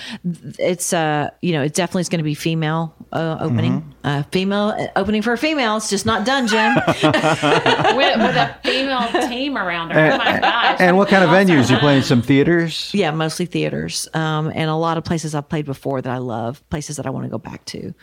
[0.58, 3.80] it's uh, you know, it definitely is going to be female uh, opening.
[3.80, 3.90] Mm-hmm.
[4.04, 5.76] Uh, female uh, opening for a female.
[5.78, 6.74] It's just not done, Jim.
[6.86, 10.12] with, with a female team around her.
[10.12, 10.76] Oh my gosh.
[10.80, 11.48] And what kind of Awesome.
[11.48, 11.70] venues?
[11.70, 12.90] You playing some theaters?
[12.94, 16.62] Yeah, mostly theaters, um, and a lot of places I've played before that I love,
[16.70, 17.94] places that I want to go back to.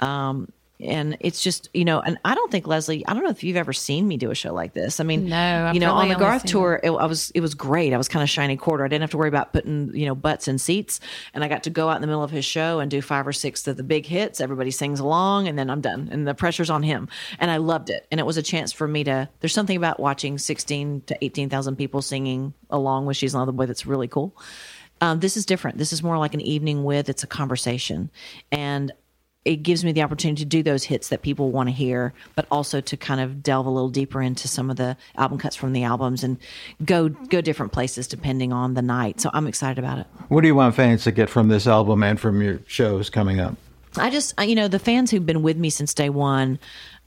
[0.00, 0.48] Um,
[0.80, 3.06] and it's just you know, and I don't think Leslie.
[3.06, 5.00] I don't know if you've ever seen me do a show like this.
[5.00, 7.54] I mean, No, I've you know, on the Garth tour, it, I was it was
[7.54, 7.92] great.
[7.92, 8.84] I was kind of shiny quarter.
[8.84, 11.00] I didn't have to worry about putting you know butts in seats,
[11.34, 13.26] and I got to go out in the middle of his show and do five
[13.26, 14.40] or six of the big hits.
[14.40, 17.08] Everybody sings along, and then I'm done, and the pressure's on him.
[17.38, 19.28] And I loved it, and it was a chance for me to.
[19.40, 23.66] There's something about watching sixteen to eighteen thousand people singing along with "She's Another Boy"
[23.66, 24.36] that's really cool.
[25.00, 25.78] Um, this is different.
[25.78, 27.08] This is more like an evening with.
[27.08, 28.10] It's a conversation,
[28.50, 28.92] and
[29.48, 32.46] it gives me the opportunity to do those hits that people want to hear, but
[32.50, 35.72] also to kind of delve a little deeper into some of the album cuts from
[35.72, 36.36] the albums and
[36.84, 39.22] go go different places depending on the night.
[39.22, 40.06] So I'm excited about it.
[40.28, 43.40] What do you want fans to get from this album and from your shows coming
[43.40, 43.56] up?
[43.96, 46.58] I just, you know, the fans who've been with me since day one,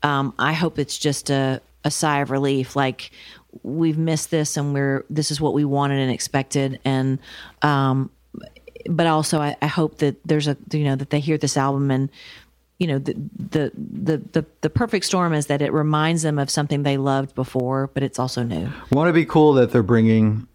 [0.02, 2.76] um, I hope it's just a, a sigh of relief.
[2.76, 3.12] Like
[3.62, 6.80] we've missed this and we're, this is what we wanted and expected.
[6.84, 7.20] And,
[7.62, 8.10] um,
[8.90, 11.92] but also I, I hope that there's a, you know, that they hear this album
[11.92, 12.10] and,
[12.80, 16.50] you know, the, the, the, the, the perfect storm is that it reminds them of
[16.50, 18.70] something they loved before, but it's also new.
[18.92, 20.48] Want to be cool that they're bringing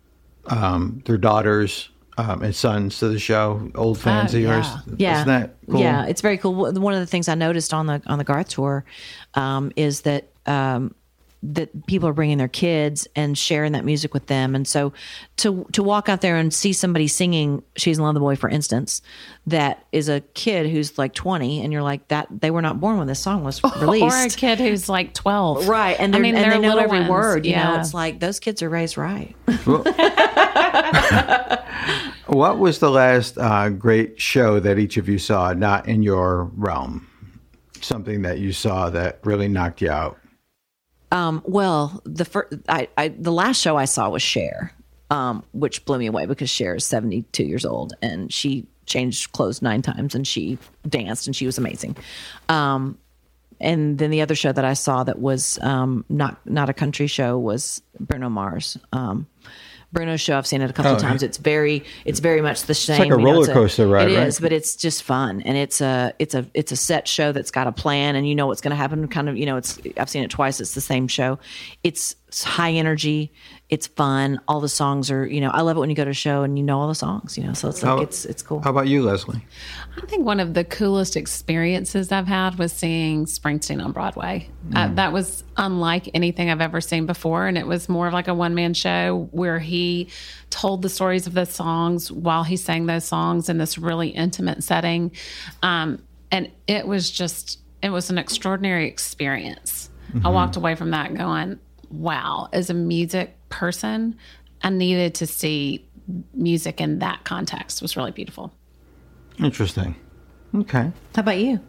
[0.47, 4.67] um, their daughters um, and sons to the show, old fans Oh, of yours.
[4.67, 4.81] yeah.
[4.97, 5.81] Yeah, Isn't that cool?
[5.81, 6.55] Yeah, it's very cool.
[6.55, 8.85] One of the things I noticed on the on the Garth tour
[9.35, 10.95] um, is that um,
[11.55, 14.93] that people are bringing their kids and sharing that music with them, and so
[15.39, 18.37] to to walk out there and see somebody singing "She's in Love with the Boy,"
[18.37, 19.03] for instance,
[19.47, 22.99] that is a kid who's like twenty, and you're like that they were not born
[22.99, 24.05] when this song was released.
[24.07, 25.69] Or a kid who's like 12.
[25.69, 27.11] Right, and, I they're, mean, and they're they know little every ones.
[27.11, 27.47] word.
[27.47, 29.35] You know, it's like those kids are raised right.
[32.27, 36.51] What was the last uh, great show that each of you saw, not in your
[36.57, 37.07] realm?
[37.81, 40.19] Something that you saw that really knocked you out.
[41.13, 44.73] Um, well, the first, I, I, the last show I saw was Cher,
[45.11, 49.63] um, which blew me away because Cher is 72 years old and she changed clothes
[49.63, 51.97] nine times and she danced and she was amazing.
[52.49, 52.99] Um,
[53.61, 57.07] and then the other show that I saw that was um, not not a country
[57.07, 58.77] show was Bruno Mars.
[58.93, 59.27] Um,
[59.93, 61.23] Bruno's show I've seen it a couple Oh, of times.
[61.23, 62.99] It's very it's very much the same.
[62.99, 64.27] like a you know, it's roller coaster ride, It right?
[64.27, 67.51] is, but it's just fun and it's a it's a it's a set show that's
[67.51, 69.07] got a plan and you know what's going to happen.
[69.09, 70.61] Kind of you know it's I've seen it twice.
[70.61, 71.39] It's the same show.
[71.85, 73.33] It's, it's high energy.
[73.69, 74.41] It's fun.
[74.47, 76.45] All the songs are you know I love it when you go to a show
[76.45, 77.37] and you know all the songs.
[77.37, 78.61] You know so it's like How- it's it's cool.
[78.61, 79.45] How about you, Leslie?
[80.01, 84.49] I think one of the coolest experiences I've had was seeing Springsteen on Broadway.
[84.75, 87.47] Uh, that was unlike anything I've ever seen before.
[87.47, 90.09] And it was more of like a one man show where he
[90.51, 94.63] told the stories of the songs while he sang those songs in this really intimate
[94.65, 95.13] setting.
[95.63, 99.91] Um, and it was just, it was an extraordinary experience.
[100.25, 101.59] I walked away from that going,
[101.91, 104.17] wow, as a music person,
[104.63, 105.87] I needed to see
[106.35, 107.83] music in that context.
[107.83, 108.53] Was really beautiful.
[109.39, 109.97] Interesting.
[110.55, 110.91] Okay.
[111.15, 111.61] How about you?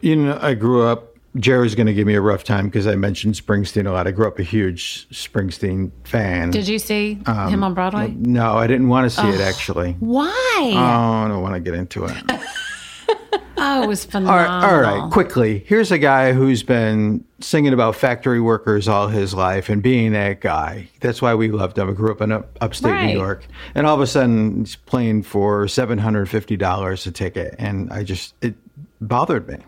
[0.00, 1.12] You know, I grew up.
[1.36, 4.06] Jerry's going to give me a rough time because I mentioned Springsteen a lot.
[4.06, 6.50] I grew up a huge Springsteen fan.
[6.50, 8.08] Did you see um, him on Broadway?
[8.16, 9.96] No, I didn't want to see it oh, actually.
[10.00, 10.72] Why?
[10.74, 12.16] Oh, I don't want to get into it.
[13.56, 14.36] oh, it was phenomenal.
[14.36, 15.64] right, all right, quickly.
[15.66, 20.40] Here's a guy who's been singing about factory workers all his life and being that
[20.40, 20.88] guy.
[21.00, 21.88] That's why we loved him.
[21.88, 23.06] I grew up in up, upstate Right.
[23.06, 27.12] New York, and all of a sudden he's playing for seven hundred fifty dollars a
[27.12, 28.54] ticket, and I just it
[29.00, 29.58] bothered me.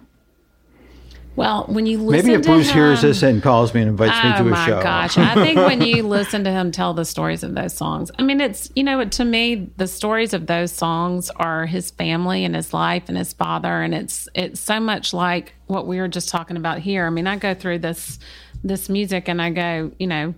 [1.39, 3.91] Well, when you listen Maybe if to Bruce him, hears this and calls me and
[3.91, 4.72] invites me oh to a show.
[4.72, 5.16] Oh my gosh!
[5.16, 8.41] I think when you listen to him tell the stories of those songs, I mean,
[8.41, 12.74] it's you know, to me, the stories of those songs are his family and his
[12.74, 16.57] life and his father, and it's it's so much like what we were just talking
[16.57, 17.07] about here.
[17.07, 18.18] I mean, I go through this
[18.64, 20.34] this music and I go, you know,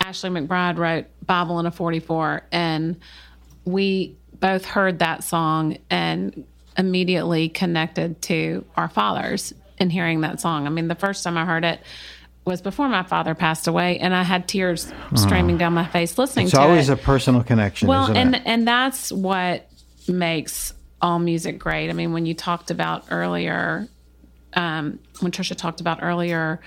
[0.00, 2.96] Ashley McBryde wrote Bible in a 44 and
[3.66, 6.46] we both heard that song and
[6.78, 10.66] immediately connected to our fathers in hearing that song.
[10.66, 11.80] I mean, the first time I heard it
[12.44, 16.46] was before my father passed away and I had tears streaming down my face listening
[16.46, 16.50] to it.
[16.50, 16.92] It's to always it.
[16.92, 18.42] a personal connection, well, and it?
[18.44, 19.68] and that's what
[20.08, 20.72] makes
[21.02, 21.90] all music great.
[21.90, 23.88] I mean, when you talked about earlier
[24.56, 26.60] um, when Trisha talked about earlier,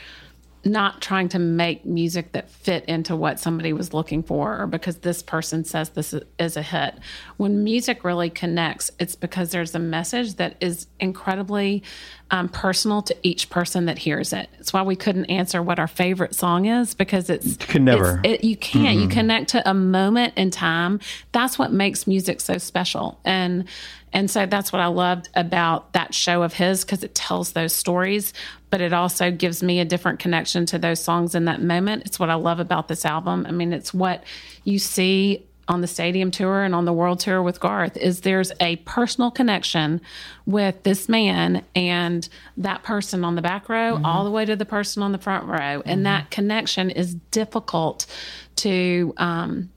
[0.65, 4.97] not trying to make music that fit into what somebody was looking for or because
[4.97, 6.95] this person says this is a hit.
[7.37, 11.83] When music really connects, it's because there's a message that is incredibly
[12.31, 14.49] um, personal to each person that hears it.
[14.59, 18.21] It's why we couldn't answer what our favorite song is because it's Could never.
[18.23, 18.99] it, you can't.
[18.99, 20.99] You connect to a moment in time.
[21.31, 23.19] That's what makes music so special.
[23.23, 23.65] And
[24.13, 27.73] and so that's what I loved about that show of his because it tells those
[27.73, 28.33] stories,
[28.69, 32.03] but it also gives me a different connection to those songs in that moment.
[32.05, 33.45] It's what I love about this album.
[33.47, 34.23] I mean, it's what
[34.63, 38.51] you see on the stadium tour and on the world tour with Garth is there's
[38.59, 40.01] a personal connection
[40.47, 44.65] with this man and that person on the back row all the way to the
[44.65, 48.07] person on the front row and that connection is difficult
[48.55, 49.69] to um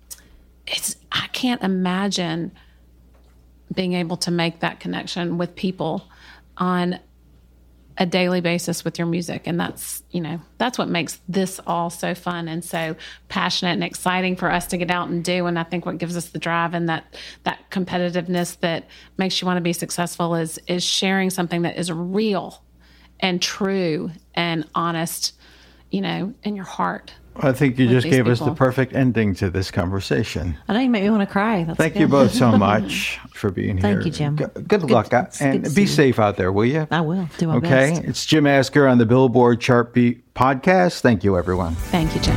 [0.67, 2.53] it's I can't imagine
[3.73, 6.09] being able to make that connection with people
[6.57, 6.99] on
[7.99, 9.47] a daily basis with your music.
[9.47, 12.97] And that's you know that's what makes this all so fun and so
[13.29, 15.47] passionate and exciting for us to get out and do.
[15.47, 17.15] And i think what gives us the drive and that
[17.45, 18.87] that competitiveness that
[19.19, 22.63] makes you want to be successful is is sharing something that is real
[23.21, 25.35] and true and honest
[25.91, 29.51] you know in your heart I think you just gave us the perfect ending to
[29.51, 30.57] this conversation.
[30.69, 31.65] I know you make me want to cry.
[31.65, 32.01] That's Thank good.
[32.01, 33.83] you both so much for being here.
[33.95, 34.37] Thank you, Jim.
[34.37, 35.87] G- Good, luck uh, it's good and be you.
[35.89, 36.87] safe out there, will you?
[36.91, 38.05] I will do my Okay, best.
[38.05, 41.01] it's Jim Asker on the Billboard Chart Beat podcast.
[41.01, 41.75] Thank you, everyone.
[41.75, 42.37] thank you jim